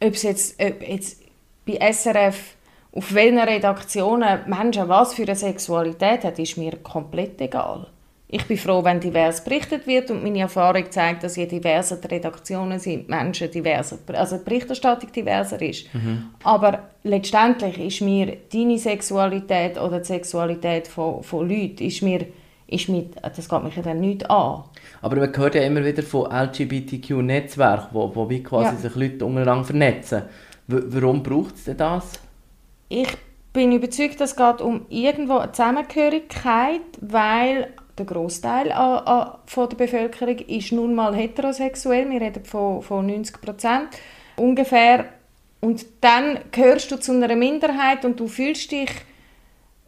Ob 0.00 0.12
es 0.12 0.22
jetzt, 0.22 0.62
ob 0.62 0.86
jetzt 0.86 1.22
bei 1.66 1.92
SRF 1.92 2.56
auf 2.92 3.14
welchen 3.14 3.38
Redaktionen 3.38 4.40
Menschen 4.46 4.88
was 4.88 5.14
für 5.14 5.22
eine 5.22 5.36
Sexualität 5.36 6.24
haben, 6.24 6.42
ist 6.42 6.58
mir 6.58 6.76
komplett 6.76 7.40
egal. 7.40 7.86
Ich 8.30 8.44
bin 8.44 8.58
froh, 8.58 8.84
wenn 8.84 9.00
divers 9.00 9.42
berichtet 9.42 9.86
wird 9.86 10.10
und 10.10 10.22
meine 10.22 10.40
Erfahrung 10.40 10.90
zeigt, 10.90 11.24
dass 11.24 11.36
je 11.36 11.46
diverser 11.46 11.96
die 11.96 12.08
Redaktionen 12.08 12.78
sind, 12.78 13.08
Menschen 13.08 13.50
diverser, 13.50 13.96
also 14.12 14.36
die 14.36 14.44
Berichterstattung 14.44 15.10
diverser 15.10 15.60
ist. 15.62 15.92
Mhm. 15.94 16.24
Aber 16.44 16.90
letztendlich 17.04 17.78
ist 17.78 18.02
mir 18.02 18.36
deine 18.52 18.78
Sexualität 18.78 19.80
oder 19.80 20.00
die 20.00 20.04
Sexualität 20.04 20.88
von, 20.88 21.22
von 21.22 21.48
Leuten, 21.48 21.82
ist 21.82 22.02
mir, 22.02 22.26
ist 22.66 22.90
mir, 22.90 23.06
das 23.22 23.48
geht 23.48 23.64
mich 23.64 23.76
ja 23.76 23.82
dann 23.82 24.00
nicht 24.00 24.28
an. 24.30 24.64
Aber 25.00 25.16
man 25.16 25.34
hört 25.34 25.54
ja 25.54 25.62
immer 25.62 25.82
wieder 25.82 26.02
von 26.02 26.30
LGBTQ-Netzwerken, 26.30 27.88
wo, 27.92 28.14
wo 28.14 28.28
wie 28.28 28.42
quasi 28.42 28.74
ja. 28.74 28.76
sich 28.76 28.94
Leute 28.94 29.24
untereinander 29.24 29.64
vernetzen. 29.64 30.24
W 30.66 30.82
warum 30.88 31.22
braucht 31.22 31.54
es 31.54 31.64
denn 31.64 31.78
das? 31.78 32.20
Ich 32.90 33.08
bin 33.54 33.72
überzeugt, 33.72 34.20
dass 34.20 34.32
es 34.32 34.36
geht 34.36 34.60
um 34.60 34.84
irgendwo 34.90 35.38
eine 35.38 35.52
Zusammengehörigkeit, 35.52 36.82
weil 37.00 37.68
der 37.98 38.06
Großteil 38.06 38.68
der 38.68 39.76
Bevölkerung 39.76 40.38
ist 40.38 40.72
nun 40.72 40.94
mal 40.94 41.14
heterosexuell. 41.14 42.08
Wir 42.10 42.20
reden 42.20 42.44
von, 42.44 42.82
von 42.82 43.06
90 43.06 43.40
Prozent 43.40 43.88
ungefähr. 44.36 45.06
Und 45.60 45.86
dann 46.00 46.38
gehörst 46.52 46.90
du 46.90 46.96
zu 47.00 47.12
einer 47.12 47.34
Minderheit 47.34 48.04
und 48.04 48.20
du 48.20 48.28
fühlst 48.28 48.70
dich 48.70 48.90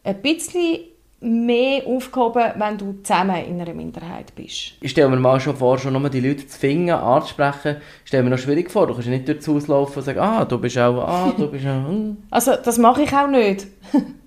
ein 0.03 0.21
bisschen 0.21 0.81
mehr 1.21 1.87
aufgehoben, 1.87 2.53
wenn 2.57 2.79
du 2.79 3.03
zusammen 3.03 3.45
in 3.45 3.61
einer 3.61 3.75
Minderheit 3.75 4.35
bist. 4.35 4.73
Ich 4.81 4.91
stelle 4.91 5.11
mir 5.11 5.17
mal 5.17 5.39
schon 5.39 5.55
vor, 5.55 5.79
schon 5.79 5.93
nur 5.93 6.09
die 6.09 6.21
Leute 6.21 6.47
zu 6.47 6.59
finden, 6.59 6.91
anzusprechen, 6.91 7.77
stelle 8.05 8.23
mir 8.23 8.31
noch 8.31 8.39
schwierig 8.39 8.71
vor. 8.71 8.87
Du 8.87 8.95
kannst 8.95 9.09
nicht 9.09 9.29
durchs 9.29 9.47
Haus 9.47 9.69
laufen 9.69 9.99
und 9.99 10.05
sagen, 10.05 10.19
ah, 10.19 10.45
du 10.45 10.59
bist 10.59 10.79
auch, 10.79 11.07
ah, 11.07 11.33
du 11.37 11.49
bist 11.51 11.67
auch. 11.67 11.89
Hm. 11.89 12.17
Also 12.31 12.53
das 12.57 12.79
mache 12.79 13.03
ich 13.03 13.13
auch 13.13 13.29
nicht. 13.29 13.67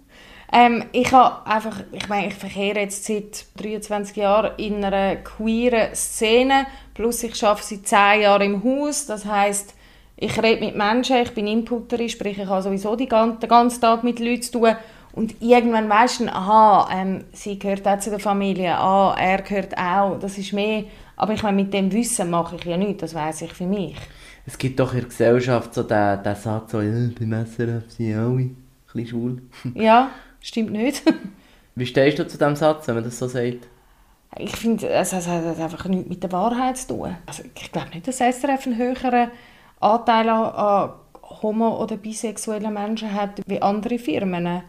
Ähm, 0.56 0.84
ich 0.92 1.12
habe 1.12 1.48
einfach, 1.48 1.80
ich 1.92 2.08
meine, 2.08 2.28
ich 2.28 2.36
verkehre 2.36 2.82
jetzt 2.82 3.06
seit 3.06 3.46
23 3.60 4.16
Jahren 4.18 4.52
in 4.58 4.86
einer 4.86 5.16
queeren 5.16 5.96
Szene, 5.96 6.68
plus 6.94 7.24
ich 7.24 7.44
arbeite 7.44 7.66
seit 7.66 7.88
10 7.88 8.22
Jahren 8.22 8.42
im 8.44 8.64
Haus, 8.64 9.08
das 9.08 9.26
heißt, 9.26 9.74
ich 10.16 10.44
rede 10.44 10.64
mit 10.64 10.76
Menschen, 10.76 11.18
ich 11.18 11.34
bin 11.34 11.48
Inputterin, 11.48 12.08
sprich 12.08 12.38
ich 12.38 12.46
habe 12.46 12.62
sowieso 12.62 12.96
die 12.96 13.08
ganze, 13.08 13.40
den 13.40 13.50
ganzen 13.50 13.82
Tag 13.82 14.04
mit 14.04 14.20
Leuten 14.20 14.44
zu 14.44 14.52
tun 14.52 14.76
und 15.14 15.42
irgendwann 15.42 15.90
weisst 15.90 16.20
du, 16.20 16.28
aha, 16.28 16.88
ähm, 16.94 17.24
sie 17.34 17.58
gehört 17.58 17.88
auch 17.88 17.98
zu 17.98 18.12
der 18.12 18.20
Familie, 18.20 18.78
ah, 18.78 19.16
er 19.18 19.42
gehört 19.42 19.76
auch, 19.76 20.20
das 20.20 20.38
ist 20.38 20.54
mehr, 20.54 20.84
aber 21.16 21.34
ich 21.34 21.42
meine, 21.42 21.64
mit 21.64 21.74
dem 21.74 21.92
Wissen 21.92 22.30
mache 22.30 22.58
ich 22.58 22.66
ja 22.66 22.78
nichts, 22.78 23.02
das 23.02 23.16
weiß 23.16 23.42
ich 23.42 23.54
für 23.54 23.66
mich. 23.66 23.96
Es 24.46 24.56
gibt 24.56 24.80
doch 24.80 24.94
in 24.94 25.00
der 25.00 25.10
Gesellschaft 25.10 25.74
so 25.74 25.82
den, 25.82 26.22
den 26.22 26.36
Satz, 26.36 26.74
so, 26.74 26.80
ja, 26.80 26.92
beim 27.20 27.44
SRF 27.44 27.90
sind 27.90 28.16
alle 28.16 28.28
ein 28.28 28.56
bisschen 28.94 29.08
schwul. 29.08 29.42
Ja. 29.74 30.12
Stimmt 30.44 30.74
nicht. 30.74 31.02
Wie 31.76 31.86
stehst 31.86 32.20
du 32.20 32.28
zu 32.28 32.38
diesem 32.38 32.56
Satz, 32.56 32.88
wenn 32.88 32.96
man 32.96 33.04
das 33.04 33.18
so 33.18 33.28
sagt? 33.28 33.68
Ich 34.38 34.56
finde, 34.56 34.90
es 34.90 35.14
hat 35.14 35.28
einfach 35.28 35.86
nichts 35.86 36.10
mit 36.10 36.22
der 36.22 36.32
Wahrheit 36.32 36.78
zu 36.78 36.90
tun. 36.90 37.16
Also 37.26 37.44
ich 37.56 37.72
glaube 37.72 37.90
nicht, 37.90 38.08
dass 38.08 38.18
SRF 38.18 38.68
einen 38.68 38.78
höheren 38.78 39.32
Anteil 39.80 40.30
an, 40.30 40.94
homo- 41.42 41.82
oder 41.82 41.96
bisexuellen 41.96 42.74
Menschen 42.74 43.14
hat 43.14 43.42
wie 43.48 43.62
andere 43.62 43.98
Firmen. 43.98 44.48
Hast 44.48 44.64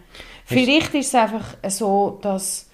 Vielleicht 0.44 0.94
ist 0.94 1.08
es 1.08 1.14
einfach 1.14 1.56
so, 1.68 2.18
dass 2.22 2.70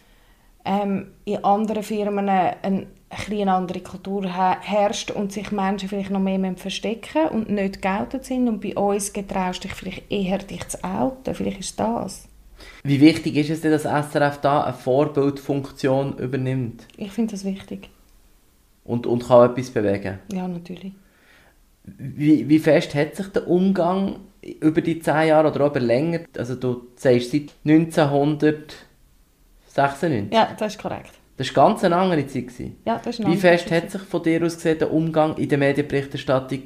ähm, 0.64 1.12
in 1.24 1.42
anderen 1.42 1.82
Firmen 1.82 2.28
eine, 2.28 2.56
eine 2.62 3.52
andere 3.52 3.80
Kultur 3.80 4.28
herrscht 4.28 5.10
und 5.10 5.32
sich 5.32 5.50
Menschen 5.52 5.88
vielleicht 5.88 6.10
noch 6.10 6.20
mehr 6.20 6.54
verstecken 6.56 7.28
und 7.28 7.48
nicht 7.48 7.80
geoutet 7.80 8.26
sind. 8.26 8.46
Und 8.46 8.60
bei 8.60 8.76
uns 8.76 9.12
getraust 9.12 9.64
du 9.64 9.68
dich 9.68 9.76
vielleicht 9.76 10.10
eher, 10.10 10.38
dich 10.38 10.68
zu 10.68 10.84
outen. 10.84 11.34
Vielleicht 11.34 11.60
ist 11.60 11.80
das. 11.80 12.30
Wie 12.83 13.01
wichtig 13.01 13.37
ist 13.37 13.51
es 13.51 13.61
denn, 13.61 13.71
dass 13.73 13.83
SRF 13.83 14.40
da 14.40 14.64
eine 14.64 14.73
Vorbildfunktion 14.73 16.16
übernimmt? 16.19 16.87
Ich 16.97 17.12
finde 17.12 17.33
das 17.33 17.45
wichtig. 17.45 17.90
Und, 18.85 19.07
und 19.07 19.29
kann 19.29 19.51
etwas 19.51 19.69
bewegen? 19.71 20.19
Ja, 20.33 20.49
natürlich. 20.49 20.93
Wie, 21.85 22.49
wie 22.49 22.59
fest 22.59 22.95
hat 22.95 23.16
sich 23.16 23.27
der 23.29 23.47
Umgang 23.49 24.16
über 24.61 24.81
die 24.81 25.01
zehn 25.01 25.29
Jahre 25.29 25.51
oder 25.51 25.66
auch 25.66 25.71
über 25.71 25.81
länger, 25.81 26.21
also 26.37 26.55
du 26.55 26.87
sagst 26.97 27.33
seit 27.33 27.53
1996? 27.64 30.33
Ja, 30.33 30.55
das 30.59 30.75
ist 30.75 30.83
korrekt. 30.83 31.11
Das 31.37 31.55
war 31.57 31.69
ganz 31.69 31.85
eine 31.85 31.97
andere 31.97 32.27
Zeit. 32.27 32.47
Ja, 32.85 33.01
das 33.03 33.19
ist 33.19 33.27
Wie 33.27 33.37
fest 33.37 33.69
Zeit. 33.69 33.85
hat 33.85 33.90
sich 33.90 34.03
von 34.03 34.23
dir 34.23 34.43
aus 34.45 34.57
gesehen 34.57 34.79
der 34.79 34.93
Umgang 34.93 35.37
in 35.37 35.49
der 35.49 35.59
Medienberichterstattung 35.59 36.62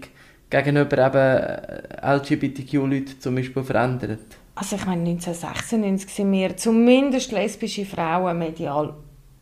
gegenüber 0.51 1.07
eben 1.07 1.63
LGBTQ-Leuten 2.03 3.21
zum 3.21 3.35
Beispiel 3.35 3.63
verändert? 3.63 4.21
Also 4.55 4.77
ich 4.77 4.87
meine, 4.87 5.09
1996 5.09 6.11
sind 6.11 6.33
wir 6.33 6.57
zumindest 6.57 7.33
lesbische 7.33 7.85
Frauen 7.85 8.39
medial 8.39 8.95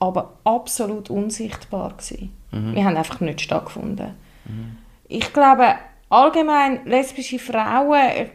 aber 0.02 0.32
absolut 0.42 1.10
unsichtbar 1.10 1.90
gewesen. 1.90 2.32
Mhm. 2.50 2.74
Wir 2.74 2.84
haben 2.84 2.96
einfach 2.96 3.20
nicht 3.20 3.40
stattgefunden. 3.40 4.14
Mhm. 4.46 4.76
Ich 5.06 5.32
glaube, 5.32 5.76
allgemein 6.08 6.84
lesbische 6.86 7.38
Frauen, 7.38 8.30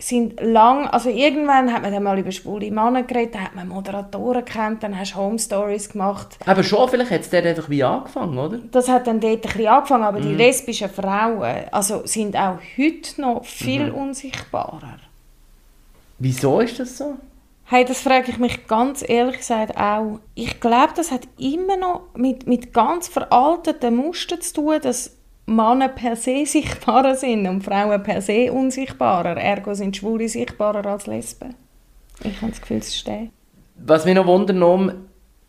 sind 0.00 0.40
lang, 0.40 0.86
also 0.86 1.08
irgendwann 1.10 1.72
hat 1.72 1.82
man 1.82 1.92
dann 1.92 2.04
mal 2.04 2.18
über 2.18 2.30
schwule 2.30 2.70
Männer 2.70 3.02
geredet, 3.02 3.34
dann 3.34 3.44
hat 3.44 3.54
man 3.56 3.66
Moderatoren 3.66 4.44
kennt, 4.44 4.84
dann 4.84 4.96
hast 4.96 5.14
du 5.14 5.16
Home 5.16 5.40
Stories 5.40 5.90
gemacht. 5.90 6.38
Aber 6.46 6.62
schon, 6.62 6.88
vielleicht 6.88 7.10
hat 7.10 7.22
es 7.22 7.30
dort 7.30 7.46
einfach 7.46 7.68
wie 7.68 7.82
angefangen, 7.82 8.38
oder? 8.38 8.58
Das 8.70 8.88
hat 8.88 9.08
dann 9.08 9.18
dort 9.18 9.32
ein 9.34 9.40
bisschen 9.40 9.66
angefangen, 9.66 10.04
aber 10.04 10.20
die 10.20 10.34
lesbischen 10.34 10.88
Frauen 10.88 11.64
also 11.72 12.06
sind 12.06 12.36
auch 12.36 12.58
heute 12.78 13.20
noch 13.20 13.44
viel 13.44 13.90
unsichtbarer. 13.90 14.98
Wieso 16.18 16.60
ist 16.60 16.78
das 16.80 16.98
so? 16.98 17.16
Hey, 17.64 17.84
das 17.84 18.00
frage 18.00 18.30
ich 18.30 18.38
mich 18.38 18.66
ganz 18.66 19.04
ehrlich 19.06 19.38
gesagt 19.38 19.76
auch. 19.76 20.20
Ich 20.34 20.58
glaube, 20.58 20.94
das 20.96 21.10
hat 21.10 21.28
immer 21.38 21.76
noch 21.76 22.02
mit, 22.16 22.46
mit 22.46 22.72
ganz 22.72 23.08
veralteten 23.08 23.94
Mustern 23.94 24.40
zu 24.40 24.54
tun, 24.54 24.80
dass 24.82 25.16
Männer 25.44 25.88
per 25.88 26.16
se 26.16 26.44
sichtbarer 26.46 27.14
sind 27.14 27.46
und 27.46 27.62
Frauen 27.62 28.02
per 28.02 28.22
se 28.22 28.52
unsichtbarer. 28.52 29.36
Ergo 29.36 29.74
sind 29.74 29.96
Schwule 29.96 30.28
sichtbarer 30.28 30.84
als 30.86 31.06
Lesben. 31.06 31.54
Ich 32.24 32.40
habe 32.40 32.52
das 32.52 32.60
Gefühl, 32.60 32.78
es 32.78 32.96
steht. 32.96 33.30
Was 33.76 34.04
mich 34.04 34.14
noch 34.14 34.26
wundert, 34.26 34.56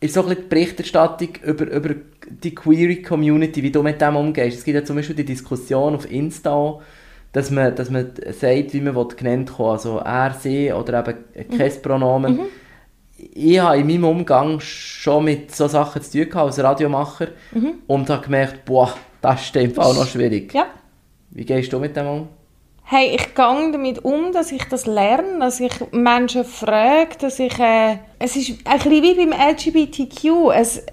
ist 0.00 0.14
so 0.14 0.22
ein 0.22 0.28
bisschen 0.28 0.42
die 0.42 0.48
Berichterstattung 0.48 1.28
über, 1.42 1.70
über 1.70 1.94
die 2.28 2.54
queer 2.54 3.02
Community, 3.02 3.62
wie 3.62 3.70
du 3.70 3.82
mit 3.82 4.00
dem 4.00 4.16
umgehst. 4.16 4.58
Es 4.58 4.64
gibt 4.64 4.74
ja 4.74 4.84
zum 4.84 4.96
Beispiel 4.96 5.16
die 5.16 5.24
Diskussion 5.24 5.94
auf 5.94 6.10
Insta, 6.10 6.80
dass 7.32 7.50
man, 7.50 7.74
dass 7.74 7.90
man 7.90 8.10
sagt, 8.32 8.72
wie 8.72 8.80
man 8.80 8.94
will 8.96 9.08
genannt 9.08 9.50
wird, 9.58 9.68
also 9.68 9.98
er, 9.98 10.34
sie 10.34 10.72
oder 10.72 11.06
eben 11.06 11.58
kein 11.58 11.82
Pronomen. 11.82 12.36
Mhm. 12.36 12.40
Ich 13.34 13.58
habe 13.58 13.78
in 13.78 13.86
meinem 13.86 14.04
Umgang 14.04 14.60
schon 14.60 15.24
mit 15.24 15.54
so 15.54 15.68
Sachen 15.68 16.02
zu 16.02 16.10
tun 16.12 16.30
gehabt, 16.30 16.46
als 16.46 16.58
Radiomacher 16.62 17.28
Mhm. 17.52 17.74
und 17.86 18.08
habe 18.08 18.24
gemerkt, 18.24 18.64
boah, 18.64 18.92
das 19.20 19.42
ist 19.42 19.56
im 19.56 19.74
Fall 19.74 19.94
noch 19.94 20.06
schwierig. 20.06 20.54
Ja. 20.54 20.66
Wie 21.30 21.44
gehst 21.44 21.72
du 21.72 21.78
mit 21.78 21.94
dem 21.96 22.06
um? 22.06 22.28
Hey, 22.82 23.14
ich 23.14 23.34
gehe 23.36 23.70
damit 23.72 24.04
um, 24.04 24.32
dass 24.32 24.50
ich 24.50 24.64
das 24.64 24.86
lerne, 24.86 25.38
dass 25.38 25.60
ich 25.60 25.72
Menschen 25.92 26.44
frage, 26.44 27.10
dass 27.20 27.38
ich... 27.38 27.56
Äh, 27.58 27.98
es 28.18 28.34
ist 28.34 28.66
ein 28.66 28.78
bisschen 28.78 29.02
wie 29.02 29.14
beim 29.14 29.32
LGBTQ. 29.32 30.50
Es, 30.52 30.84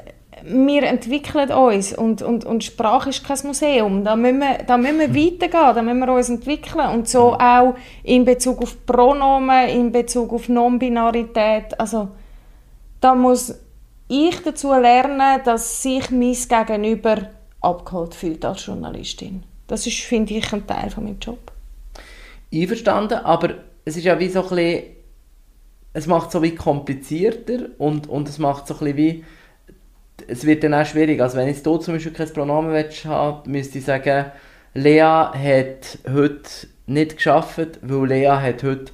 wir 0.50 0.84
entwickeln 0.84 1.52
uns 1.52 1.94
und, 1.94 2.22
und, 2.22 2.46
und 2.46 2.64
Sprache 2.64 3.10
ist 3.10 3.26
kein 3.26 3.38
Museum. 3.44 4.04
Da 4.04 4.16
müssen, 4.16 4.40
wir, 4.40 4.60
da 4.66 4.78
müssen 4.78 5.00
wir 5.00 5.14
weitergehen, 5.14 5.76
da 5.76 5.82
müssen 5.82 6.00
wir 6.00 6.14
uns 6.14 6.30
entwickeln. 6.30 6.90
Und 6.90 7.10
so 7.10 7.34
auch 7.34 7.76
in 8.04 8.24
Bezug 8.24 8.62
auf 8.62 8.86
Pronomen, 8.86 9.70
in 9.70 9.92
Bezug 9.92 10.32
auf 10.32 10.48
Non-Binarität. 10.48 11.80
Also, 11.80 12.10
da 13.02 13.14
muss 13.14 13.56
ich 14.08 14.42
dazu 14.42 14.74
lernen, 14.74 15.42
dass 15.44 15.82
sich 15.84 16.10
mein 16.12 16.34
Gegenüber 16.34 17.30
abgeholt 17.62 18.16
fühlt 18.16 18.46
als 18.46 18.66
Journalistin. 18.66 19.44
Das 19.68 19.86
ist, 19.86 20.00
finde 20.00 20.36
ich, 20.36 20.54
ein 20.54 20.66
Teil 20.66 20.90
von 20.90 21.04
meinem 21.04 21.20
Job. 21.20 21.52
Einverstanden, 22.54 23.20
aber 23.20 23.56
es 23.84 23.98
ist 23.98 24.06
ja 24.06 24.18
wie 24.20 24.30
so 24.30 24.44
ein 24.44 24.50
bisschen, 24.50 24.84
es 25.94 26.08
macht 26.08 26.28
es 26.28 26.34
so 26.34 26.42
wie 26.42 26.56
komplizierter 26.56 27.70
und, 27.78 28.08
und 28.08 28.30
es 28.30 28.38
macht 28.38 28.68
so 28.68 28.76
ein 28.76 28.80
bisschen 28.80 28.98
wie, 28.98 29.26
es 30.28 30.46
wird 30.46 30.64
dann 30.64 30.74
auch 30.74 30.86
schwierig. 30.86 31.22
Also 31.22 31.38
wenn 31.38 31.48
jetzt 31.48 31.66
du 31.66 31.78
zum 31.78 31.96
Beispiel 31.96 32.14
kein 32.14 32.30
Pronomen 32.34 32.72
willst 32.72 33.06
haben, 33.06 33.50
müsste 33.52 33.78
ich 33.80 33.86
sagen, 33.86 34.26
Lea 34.74 35.02
hat 35.02 36.00
heute 36.12 36.50
nicht 36.88 37.18
geschafft, 37.18 37.80
weil 37.82 38.08
Lea 38.08 38.28
hat 38.28 38.64
heute 38.64 38.92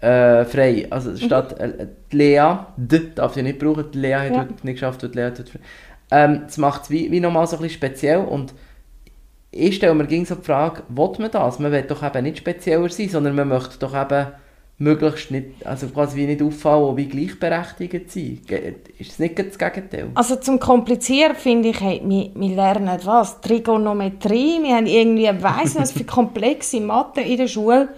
äh, 0.00 0.44
frei. 0.44 0.86
Also 0.90 1.16
statt 1.16 1.58
äh, 1.60 1.86
Lea, 2.10 2.58
d 2.76 3.00
darf 3.14 3.36
ich 3.36 3.42
nicht 3.42 3.58
brauchen, 3.58 3.90
die 3.92 3.98
Lea 3.98 4.14
hat 4.14 4.30
Ja. 4.32 4.38
heute 4.40 4.54
nicht 4.62 4.74
geschafft, 4.74 5.02
weil 5.02 5.10
Lea 5.10 5.24
hat 5.26 5.38
heute 5.38 5.50
frei. 5.52 5.60
Ähm, 6.12 6.42
das 6.46 6.58
macht 6.58 6.84
es 6.84 6.90
wie, 6.90 7.10
wie 7.10 7.20
nochmal 7.20 7.46
so 7.46 7.56
ein 7.56 7.62
bisschen 7.62 7.76
speziell 7.76 8.18
und 8.18 8.54
ich 9.52 9.76
stelle 9.76 9.94
mir 9.94 10.06
ging 10.06 10.24
so 10.24 10.36
die 10.36 10.44
Frage, 10.44 10.82
will 10.88 11.10
man 11.18 11.30
das? 11.30 11.58
Man 11.58 11.72
will 11.72 11.82
doch 11.82 12.02
eben 12.04 12.22
nicht 12.22 12.38
spezieller 12.38 12.88
sein, 12.88 13.08
sondern 13.08 13.34
man 13.34 13.48
möchte 13.48 13.78
doch 13.78 13.94
eben 14.00 14.28
möglichst 14.80 15.30
nicht, 15.30 15.64
also 15.66 15.86
quasi 15.88 16.16
wie 16.16 16.26
nicht 16.26 16.42
auffallen 16.42 16.96
wie 16.96 17.06
gleichberechtigt 17.06 18.10
sein. 18.10 18.40
Ist 18.98 19.10
das 19.10 19.18
nicht 19.18 19.38
das 19.38 19.58
Gegenteil? 19.58 20.08
Also 20.14 20.36
zum 20.36 20.58
Komplizieren 20.58 21.36
finde 21.36 21.68
ich, 21.68 21.80
hey, 21.80 22.00
wir, 22.02 22.30
wir 22.34 22.56
lernen 22.56 22.98
was? 23.04 23.40
Trigonometrie, 23.42 24.58
wir 24.62 24.76
haben 24.76 24.86
irgendwie, 24.86 25.28
weiss 25.42 25.74
nicht, 25.74 25.80
was 25.80 25.92
für 25.92 26.04
komplexe 26.04 26.80
Mathe 26.80 27.20
in 27.20 27.36
der 27.36 27.46
Schule. 27.46 27.90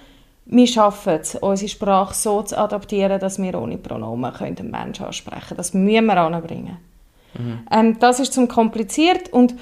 Wir 0.44 0.66
schaffen 0.66 1.20
es, 1.20 1.36
unsere 1.36 1.68
Sprache 1.68 2.14
so 2.14 2.42
zu 2.42 2.58
adaptieren, 2.58 3.20
dass 3.20 3.40
wir 3.40 3.54
ohne 3.60 3.78
Pronomen 3.78 4.32
können 4.32 4.70
Menschen 4.70 5.06
ansprechen 5.06 5.40
können. 5.48 5.58
Das 5.58 5.72
müssen 5.72 6.06
wir 6.06 6.16
anbringen. 6.16 6.78
Ähm, 7.70 7.96
das 8.00 8.18
ist 8.18 8.32
zum 8.32 8.48
kompliziert 8.48 9.32
und 9.32 9.54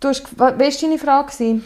du 0.00 0.08
hast, 0.08 0.26
was 0.38 0.58
war 0.58 0.88
deine 0.88 0.98
Frage? 0.98 1.30
gewesen? 1.30 1.62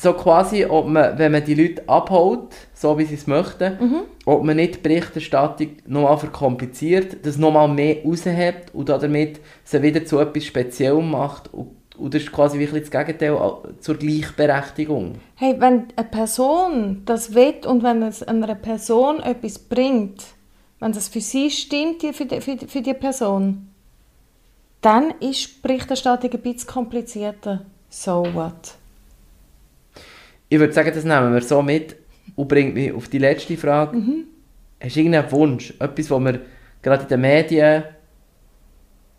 So 0.00 0.12
quasi, 0.12 0.64
ob 0.64 0.86
man, 0.86 1.18
wenn 1.18 1.32
man 1.32 1.44
die 1.44 1.54
Leute 1.54 1.88
abholt, 1.88 2.54
so 2.72 2.96
wie 2.98 3.04
sie 3.04 3.14
es 3.14 3.26
möchten, 3.26 3.78
ob 4.26 4.44
man 4.44 4.56
nicht 4.56 4.76
die 4.76 4.80
Berichterstattung 4.80 5.70
nochmal 5.86 6.18
verkompliziert, 6.18 7.26
das 7.26 7.36
nochmal 7.36 7.66
mehr 7.66 8.04
raushebt 8.04 8.72
und 8.74 8.88
damit 8.88 9.40
sie 9.64 9.82
wieder 9.82 10.04
zu 10.04 10.20
etwas 10.20 10.44
Speziellem 10.44 11.10
macht 11.10 11.52
und, 11.52 11.70
und 11.96 12.14
das 12.14 12.22
ist 12.22 12.32
quasi 12.32 12.60
wirklich 12.60 12.88
das 12.88 12.90
Gegenteil 12.92 13.36
zur 13.80 13.96
Gleichberechtigung. 13.96 15.14
Hey, 15.34 15.56
wenn 15.58 15.88
eine 15.96 16.08
Person 16.08 17.02
das 17.04 17.34
will 17.34 17.54
und 17.66 17.82
wenn 17.82 18.02
es 18.02 18.22
einer 18.22 18.54
Person 18.54 19.18
etwas 19.20 19.58
bringt, 19.58 20.22
wenn 20.78 20.92
das 20.92 21.08
für 21.08 21.20
sie 21.20 21.50
stimmt, 21.50 22.02
für 22.02 22.24
die, 22.24 22.40
für 22.40 22.54
die, 22.54 22.66
für 22.68 22.82
die 22.82 22.94
Person, 22.94 23.68
dann 24.80 25.12
ist 25.18 25.60
Berichterstattung 25.60 26.30
ein 26.30 26.40
bisschen 26.40 26.68
komplizierter. 26.68 27.66
So 27.88 28.24
what? 28.32 28.77
Ich 30.48 30.58
würde 30.58 30.72
sagen, 30.72 30.92
das 30.94 31.04
nehmen 31.04 31.32
wir 31.32 31.42
so 31.42 31.62
mit 31.62 31.96
und 32.36 32.48
bringt 32.48 32.74
mich 32.74 32.92
auf 32.92 33.08
die 33.08 33.18
letzte 33.18 33.56
Frage. 33.56 34.02
Hast 34.80 34.96
du 34.96 35.00
irgendeinen 35.00 35.32
Wunsch? 35.32 35.74
Etwas, 35.78 36.10
was 36.10 36.20
wir 36.20 36.40
gerade 36.82 37.02
in 37.02 37.08
den 37.08 37.20
Medien 37.20 37.84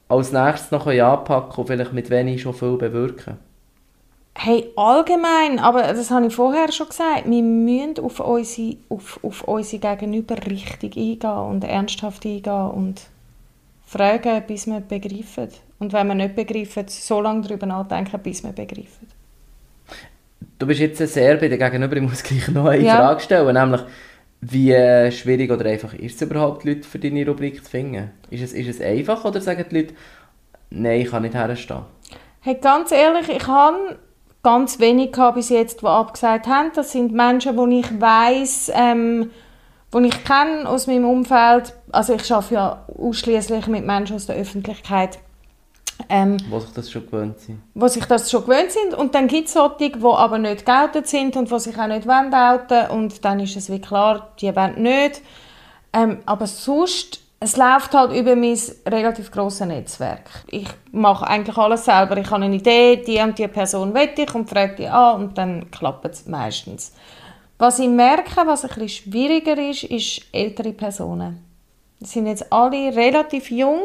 als 0.08 0.32
nächstes 0.32 0.72
noch 0.72 0.88
anpacken 0.88 1.50
können 1.50 1.58
und 1.58 1.68
vielleicht 1.68 1.94
mit 1.94 2.10
wenig 2.10 2.42
schon 2.42 2.54
viel 2.54 2.78
bewirken? 2.78 3.38
Hey, 4.36 4.72
allgemein, 4.78 5.60
aber 5.60 5.82
das 5.82 6.12
habe 6.12 6.28
ich 6.28 6.36
vorher 6.36 6.72
schon 6.72 6.88
gesagt, 6.88 7.30
wir 7.30 7.44
müssen 7.44 8.00
auf 8.00 8.22
unsere, 8.22 8.78
auf, 8.88 9.20
auf 9.22 9.44
unsere 9.44 9.82
Gegenüber 9.82 10.38
richtig 10.46 10.96
eingehen 10.96 11.30
und 11.30 11.64
ernsthaft 11.66 12.26
eingehen 12.26 12.72
und 12.72 13.02
fragen, 13.86 14.42
bis 14.48 14.66
wir 14.66 14.80
begreifen. 14.80 15.50
Und 15.80 15.92
wenn 15.92 16.08
wir 16.08 16.16
nicht 16.16 16.36
begreifen, 16.36 16.86
so 16.88 17.20
lange 17.20 17.42
darüber 17.42 17.66
nachdenken, 17.66 18.20
bis 18.24 18.44
wir 18.44 18.54
begreifen. 18.54 19.19
Du 20.60 20.68
bist 20.68 20.82
jetzt 20.82 20.98
sehr 20.98 21.38
bei 21.38 21.48
der 21.48 21.58
Gegenüber, 21.58 21.96
ich 21.96 22.02
muss 22.02 22.22
gleich 22.24 22.50
noch 22.50 22.66
eine 22.66 22.84
Ja. 22.84 22.98
Frage 22.98 23.22
stellen, 23.22 23.54
nämlich 23.56 23.82
wie 24.42 24.72
äh, 24.72 25.12
schwierig 25.12 25.52
oder 25.52 25.66
einfach 25.66 25.94
ist 25.94 26.16
es 26.16 26.22
überhaupt, 26.22 26.66
Leute 26.66 26.84
für 26.88 27.00
deine 27.00 27.26
Rubrik 27.26 27.64
zu 27.64 27.70
finden? 27.70 28.12
Ist 28.30 28.44
es, 28.44 28.54
ist 28.54 28.68
es 28.68 28.82
einfach 28.82 29.24
oder 29.26 29.42
sagen 29.42 29.66
die 29.72 29.76
Leute, 29.76 29.94
nein, 30.70 31.02
ich 31.02 31.10
kann 31.12 31.24
nicht 31.24 31.34
herstehen? 31.34 31.84
Hey, 32.42 32.56
ganz 32.62 32.92
ehrlich, 32.92 33.30
ich 33.30 33.48
habe 33.48 33.98
ganz 34.44 34.80
wenig 34.80 35.12
gehabt 35.14 35.36
bis 35.36 35.50
jetzt, 35.50 35.82
die 35.82 35.86
abgesagt 35.86 36.48
haben. 36.48 36.72
Das 36.76 36.92
sind 36.92 37.14
Menschen, 37.14 37.56
die 37.70 37.80
ich 37.80 38.02
weiss, 38.02 38.72
ähm, 38.74 39.32
die 39.94 40.08
ich 40.08 40.24
kenne 40.24 40.68
aus 40.68 40.88
meinem 40.88 41.06
Umfeld. 41.06 41.74
Also 41.92 42.14
ich 42.16 42.32
arbeite 42.32 42.54
ja 42.54 42.86
ausschließlich 42.98 43.68
mit 43.68 43.86
Menschen 43.86 44.16
aus 44.16 44.26
der 44.26 44.36
Öffentlichkeit, 44.36 45.20
ähm, 46.08 46.38
Wo 46.50 46.60
sich 46.60 46.72
das 46.72 46.90
schon 46.90 47.06
gewöhnt 47.06 47.40
sind. 47.40 47.62
die 47.74 47.90
sich 47.90 48.06
das 48.06 48.32
schon 48.32 48.46
gewöhnt 48.46 48.72
sind. 48.72 48.94
Und 48.94 49.16
dann 49.16 49.28
gibt 49.28 49.48
es 49.48 49.54
solche, 49.54 49.92
die 49.92 50.04
aber 50.04 50.38
nicht 50.38 50.66
geoutet 50.66 51.08
sind 51.08 51.36
und 51.36 51.52
die 51.52 51.60
sich 51.60 51.78
auch 51.78 51.88
nicht 51.88 52.08
wollen 52.08 52.34
outen 52.34 52.90
Und 52.92 53.26
dann 53.26 53.40
ist 53.40 53.56
es 53.58 53.70
wie 53.70 53.82
klar, 53.82 54.30
die 54.40 54.56
wollen 54.56 54.82
nicht. 54.82 55.22
Ähm, 55.92 56.20
aber 56.26 56.48
sonst, 56.48 57.20
es 57.40 57.58
läuft 57.58 57.94
halt 57.94 58.14
über 58.14 58.36
mein 58.36 58.58
relativ 58.88 59.32
grosses 59.32 59.66
Netzwerk. 59.68 60.30
Ich 60.48 60.68
mache 60.92 61.28
eigentlich 61.28 61.58
alles 61.58 61.86
selber. 61.86 62.18
Ich 62.18 62.30
habe 62.30 62.44
eine 62.44 62.56
Idee, 62.56 62.98
die 62.98 63.20
und 63.20 63.38
die 63.38 63.48
Person 63.48 63.94
will 63.94 64.10
ich 64.16 64.34
und 64.36 64.50
frage 64.50 64.76
die 64.76 64.88
an 64.88 65.22
und 65.22 65.38
dann 65.38 65.70
klappt 65.72 66.06
es 66.06 66.28
meistens. 66.28 66.94
Was 67.58 67.80
ich 67.80 67.90
merke, 67.90 68.46
was 68.46 68.64
ein 68.64 68.70
bisschen 68.70 69.12
schwieriger 69.12 69.58
ist, 69.58 69.84
ist 69.84 70.22
ältere 70.32 70.72
Personen. 70.72 71.44
Die 72.00 72.06
sind 72.06 72.28
jetzt 72.28 72.52
alle 72.54 72.96
relativ 72.96 73.52
jung. 73.52 73.82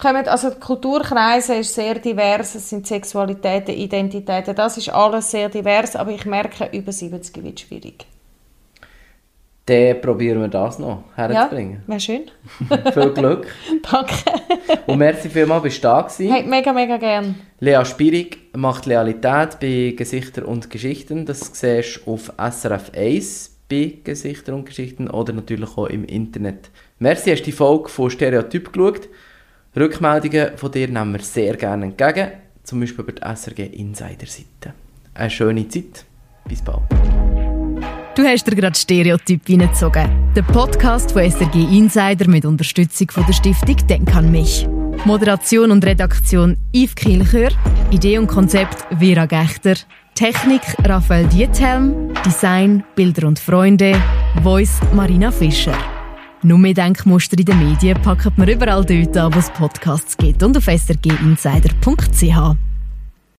Kommen, 0.00 0.26
also 0.28 0.48
die 0.48 0.58
Kulturkreise 0.58 1.56
ist 1.56 1.74
sehr 1.74 1.98
divers, 1.98 2.54
es 2.54 2.70
sind 2.70 2.86
Sexualitäten, 2.86 3.74
Identitäten, 3.74 4.54
das 4.54 4.78
ist 4.78 4.88
alles 4.88 5.30
sehr 5.30 5.50
divers, 5.50 5.94
aber 5.94 6.10
ich 6.12 6.24
merke, 6.24 6.70
über 6.72 6.90
70 6.90 7.44
wird 7.44 7.60
schwierig. 7.60 8.06
Dann 9.66 10.00
probieren 10.00 10.40
wir 10.40 10.48
das 10.48 10.78
noch 10.78 11.04
herzubringen. 11.14 11.82
wäre 11.86 12.00
schön. 12.00 12.30
Viel 12.92 13.10
Glück. 13.10 13.46
Danke. 13.90 14.14
Und 14.86 14.98
merci 14.98 15.28
vielmals, 15.28 15.62
bist 15.62 15.78
du 15.78 15.88
da 15.88 16.00
gewesen. 16.00 16.32
Hey, 16.32 16.44
mega, 16.44 16.72
mega 16.72 16.96
gern. 16.96 17.34
Lea 17.60 17.84
Spierig 17.84 18.38
macht 18.56 18.88
Realität 18.88 19.60
bei 19.60 19.94
Gesichter 19.96 20.48
und 20.48 20.70
Geschichten. 20.70 21.26
Das 21.26 21.50
siehst 21.52 22.00
du 22.06 22.14
auf 22.14 22.32
SRF 22.38 22.92
1 22.96 23.58
bei 23.70 23.98
Gesichter 24.02 24.54
und 24.54 24.64
Geschichten 24.64 25.08
oder 25.10 25.34
natürlich 25.34 25.76
auch 25.76 25.86
im 25.86 26.04
Internet. 26.04 26.70
Merci, 26.98 27.30
hast 27.30 27.42
die 27.42 27.52
Folge 27.52 27.90
von 27.90 28.10
Stereotyp 28.10 28.72
geschaut. 28.72 29.08
Rückmeldungen 29.76 30.56
von 30.56 30.72
dir 30.72 30.88
nehmen 30.88 31.12
wir 31.12 31.20
sehr 31.20 31.56
gerne 31.56 31.86
entgegen, 31.86 32.32
zum 32.64 32.80
Beispiel 32.80 33.04
über 33.04 33.12
die 33.12 33.22
SRG 33.22 33.66
Insider-Seite. 33.66 34.74
Eine 35.14 35.30
schöne 35.30 35.68
Zeit. 35.68 36.04
Bis 36.48 36.60
bald. 36.60 36.82
Du 38.16 38.24
hast 38.24 38.46
dir 38.46 38.56
gerade 38.56 38.76
Stereotyp 38.76 39.48
reingezogen. 39.48 40.32
Der 40.34 40.42
Podcast 40.42 41.12
von 41.12 41.22
SRG 41.22 41.54
Insider 41.54 42.28
mit 42.28 42.44
Unterstützung 42.44 43.10
von 43.12 43.24
der 43.26 43.32
Stiftung 43.32 43.76
Denk 43.86 44.14
an 44.16 44.32
mich. 44.32 44.66
Moderation 45.04 45.70
und 45.70 45.84
Redaktion 45.86 46.56
Yves 46.74 46.96
Kielchör, 46.96 47.50
Idee 47.92 48.18
und 48.18 48.26
Konzept 48.26 48.84
Vera 48.98 49.26
Gechter, 49.26 49.74
Technik 50.14 50.62
Raphael 50.84 51.26
Diethelm, 51.28 52.12
Design 52.26 52.82
Bilder 52.96 53.28
und 53.28 53.38
Freunde, 53.38 53.94
Voice 54.42 54.80
Marina 54.92 55.30
Fischer. 55.30 55.99
Nur 56.42 56.58
mehr 56.58 56.74
Denkmuster 56.74 57.38
in 57.38 57.44
den 57.44 57.58
Medien 57.58 58.00
packen 58.00 58.32
wir 58.36 58.48
überall 58.48 58.84
dort 58.84 59.16
an, 59.16 59.34
wo 59.34 59.38
es 59.38 59.50
Podcasts 59.50 60.16
gibt 60.16 60.42
und 60.42 60.56
auf 60.56 60.64
srginsider.ch. 60.64 62.69